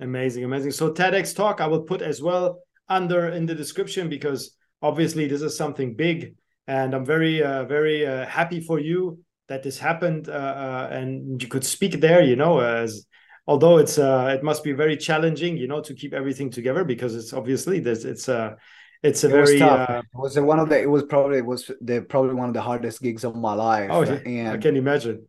Amazing 0.00 0.44
amazing. 0.44 0.72
So 0.72 0.92
tedx 0.92 1.34
talk 1.34 1.60
i 1.60 1.66
will 1.66 1.82
put 1.82 2.02
as 2.02 2.22
well 2.22 2.60
under 2.88 3.28
in 3.28 3.46
the 3.46 3.54
description 3.54 4.08
because 4.08 4.56
obviously 4.82 5.26
this 5.26 5.42
is 5.42 5.56
something 5.56 5.94
big 5.94 6.34
and 6.66 6.94
i'm 6.94 7.04
very 7.04 7.42
uh, 7.42 7.64
very 7.64 8.06
uh, 8.06 8.26
happy 8.26 8.60
for 8.60 8.78
you 8.78 9.18
that 9.48 9.62
this 9.62 9.78
happened 9.78 10.28
uh, 10.28 10.32
uh, 10.32 10.88
and 10.90 11.42
you 11.42 11.48
could 11.48 11.64
speak 11.64 12.00
there 12.00 12.22
you 12.22 12.36
know 12.36 12.60
as 12.60 13.06
although 13.46 13.78
it's 13.78 13.98
uh, 13.98 14.34
it 14.36 14.42
must 14.42 14.62
be 14.64 14.72
very 14.72 14.96
challenging 14.96 15.56
you 15.56 15.68
know 15.68 15.80
to 15.80 15.94
keep 15.94 16.12
everything 16.14 16.50
together 16.50 16.84
because 16.84 17.14
it's 17.14 17.32
obviously 17.32 17.80
there's 17.80 18.04
it's 18.04 18.28
uh 18.28 18.54
it's 19.02 19.24
a 19.24 19.28
it 19.28 19.30
very 19.30 19.58
tough. 19.58 19.88
Uh, 19.88 19.98
it 19.98 20.18
was 20.18 20.38
one 20.38 20.58
of 20.58 20.68
the 20.68 20.80
it 20.80 20.90
was 20.90 21.04
probably 21.04 21.38
it 21.38 21.46
was 21.46 21.70
the 21.80 22.02
probably 22.02 22.34
one 22.34 22.48
of 22.48 22.54
the 22.54 22.60
hardest 22.60 23.00
gigs 23.00 23.24
of 23.24 23.34
my 23.36 23.54
life 23.54 23.90
oh 23.92 24.02
and 24.02 24.48
i 24.48 24.56
can 24.56 24.76
imagine. 24.76 25.26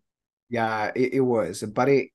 Yeah 0.50 0.92
it, 0.96 1.14
it 1.14 1.22
was 1.22 1.64
but 1.74 1.88
it 1.90 2.10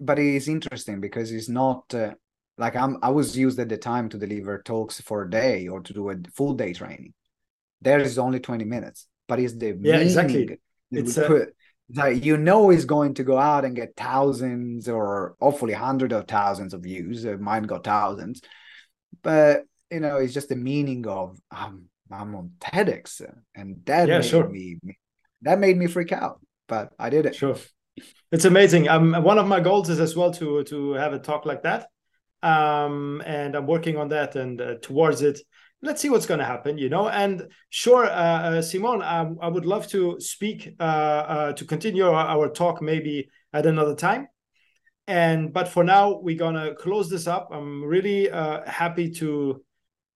but 0.00 0.18
it 0.18 0.34
is 0.34 0.48
interesting 0.48 1.00
because 1.00 1.30
it's 1.30 1.48
not 1.48 1.94
uh, 1.94 2.14
like 2.56 2.74
i'm 2.74 2.98
i 3.02 3.10
was 3.10 3.36
used 3.36 3.58
at 3.58 3.68
the 3.68 3.76
time 3.76 4.08
to 4.08 4.18
deliver 4.18 4.62
talks 4.62 5.00
for 5.00 5.22
a 5.22 5.30
day 5.30 5.68
or 5.68 5.80
to 5.80 5.92
do 5.92 6.10
a 6.10 6.16
full 6.34 6.54
day 6.54 6.72
training. 6.72 7.12
There 7.82 7.98
is 7.98 8.18
only 8.18 8.40
20 8.40 8.64
minutes 8.64 9.06
but 9.28 9.40
it's 9.40 9.54
the 9.54 9.78
yeah 9.80 9.98
exactly. 9.98 10.58
it's 10.90 11.16
a, 11.16 11.26
put, 11.26 11.54
like 11.94 12.24
you 12.24 12.36
know 12.36 12.70
is 12.70 12.84
going 12.84 13.14
to 13.14 13.24
go 13.24 13.38
out 13.38 13.64
and 13.64 13.76
get 13.76 13.96
thousands 13.96 14.88
or 14.88 15.36
hopefully 15.40 15.72
hundreds 15.72 16.14
of 16.14 16.26
thousands 16.26 16.74
of 16.74 16.82
views. 16.82 17.26
Uh, 17.26 17.36
mine 17.38 17.64
got 17.64 17.84
thousands, 17.84 18.42
but 19.22 19.64
you 19.92 20.00
know, 20.00 20.16
it's 20.16 20.34
just 20.34 20.48
the 20.48 20.56
meaning 20.56 21.06
of 21.06 21.38
um, 21.50 21.84
I'm 22.10 22.34
on 22.34 22.52
TEDx, 22.60 23.22
and 23.54 23.80
that 23.84 24.08
yeah, 24.08 24.18
made 24.18 24.24
sure. 24.24 24.48
me 24.48 24.78
that 25.42 25.58
made 25.58 25.76
me 25.76 25.86
freak 25.86 26.12
out. 26.12 26.40
But 26.66 26.92
I 26.98 27.10
did 27.10 27.26
it. 27.26 27.34
Sure, 27.34 27.56
it's 28.30 28.44
amazing. 28.44 28.88
Um, 28.88 29.12
one 29.22 29.38
of 29.38 29.46
my 29.46 29.60
goals 29.60 29.90
is 29.90 30.00
as 30.00 30.16
well 30.16 30.32
to 30.32 30.64
to 30.64 30.92
have 30.94 31.12
a 31.12 31.18
talk 31.18 31.44
like 31.44 31.62
that, 31.62 31.88
um, 32.42 33.22
and 33.26 33.54
I'm 33.54 33.66
working 33.66 33.96
on 33.96 34.08
that 34.08 34.34
and 34.34 34.60
uh, 34.60 34.74
towards 34.80 35.22
it. 35.22 35.40
Let's 35.84 36.00
see 36.00 36.10
what's 36.10 36.26
going 36.26 36.38
to 36.38 36.46
happen, 36.46 36.78
you 36.78 36.88
know. 36.88 37.08
And 37.08 37.48
sure, 37.70 38.04
uh, 38.04 38.08
uh, 38.08 38.62
Simon, 38.62 39.02
um, 39.02 39.38
I 39.42 39.48
would 39.48 39.66
love 39.66 39.88
to 39.88 40.20
speak 40.20 40.76
uh, 40.78 40.82
uh, 40.82 41.52
to 41.54 41.64
continue 41.64 42.04
our, 42.06 42.14
our 42.14 42.48
talk 42.48 42.80
maybe 42.80 43.28
at 43.52 43.66
another 43.66 43.96
time 43.96 44.28
and 45.08 45.52
but 45.52 45.68
for 45.68 45.82
now 45.82 46.18
we're 46.20 46.38
gonna 46.38 46.74
close 46.74 47.10
this 47.10 47.26
up 47.26 47.48
i'm 47.50 47.82
really 47.82 48.30
uh, 48.30 48.60
happy 48.70 49.10
to 49.10 49.62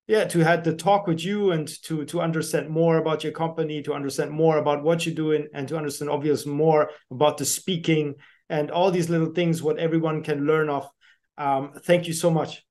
yeah 0.07 0.25
to 0.25 0.41
have 0.41 0.65
the 0.65 0.75
talk 0.75 1.07
with 1.07 1.25
you 1.25 1.51
and 1.51 1.69
to 1.83 2.05
to 2.05 2.21
understand 2.21 2.69
more 2.69 2.99
about 2.99 3.25
your 3.25 3.33
company 3.33 3.83
to 3.83 3.93
understand 3.93 4.31
more 4.31 4.59
about 4.59 4.83
what 4.83 5.05
you're 5.05 5.15
doing 5.15 5.49
and 5.53 5.69
to 5.69 5.77
understand 5.77 6.11
obviously 6.11 6.53
more 6.53 6.91
about 7.11 7.39
the 7.39 7.45
speaking 7.45 8.15
and 8.49 8.71
all 8.71 8.91
these 8.91 9.11
little 9.11 9.33
things 9.33 9.63
what 9.63 9.79
everyone 9.79 10.23
can 10.23 10.47
learn 10.47 10.69
of. 10.69 10.89
Um, 11.37 11.73
thank 11.83 12.07
you 12.07 12.13
so 12.13 12.31
much. 12.31 12.65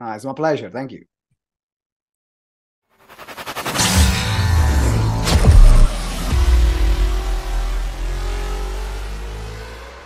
Uh, 0.00 0.12
it's 0.14 0.24
my 0.24 0.34
pleasure. 0.34 0.70
Thank 0.70 0.92
you 0.92 1.04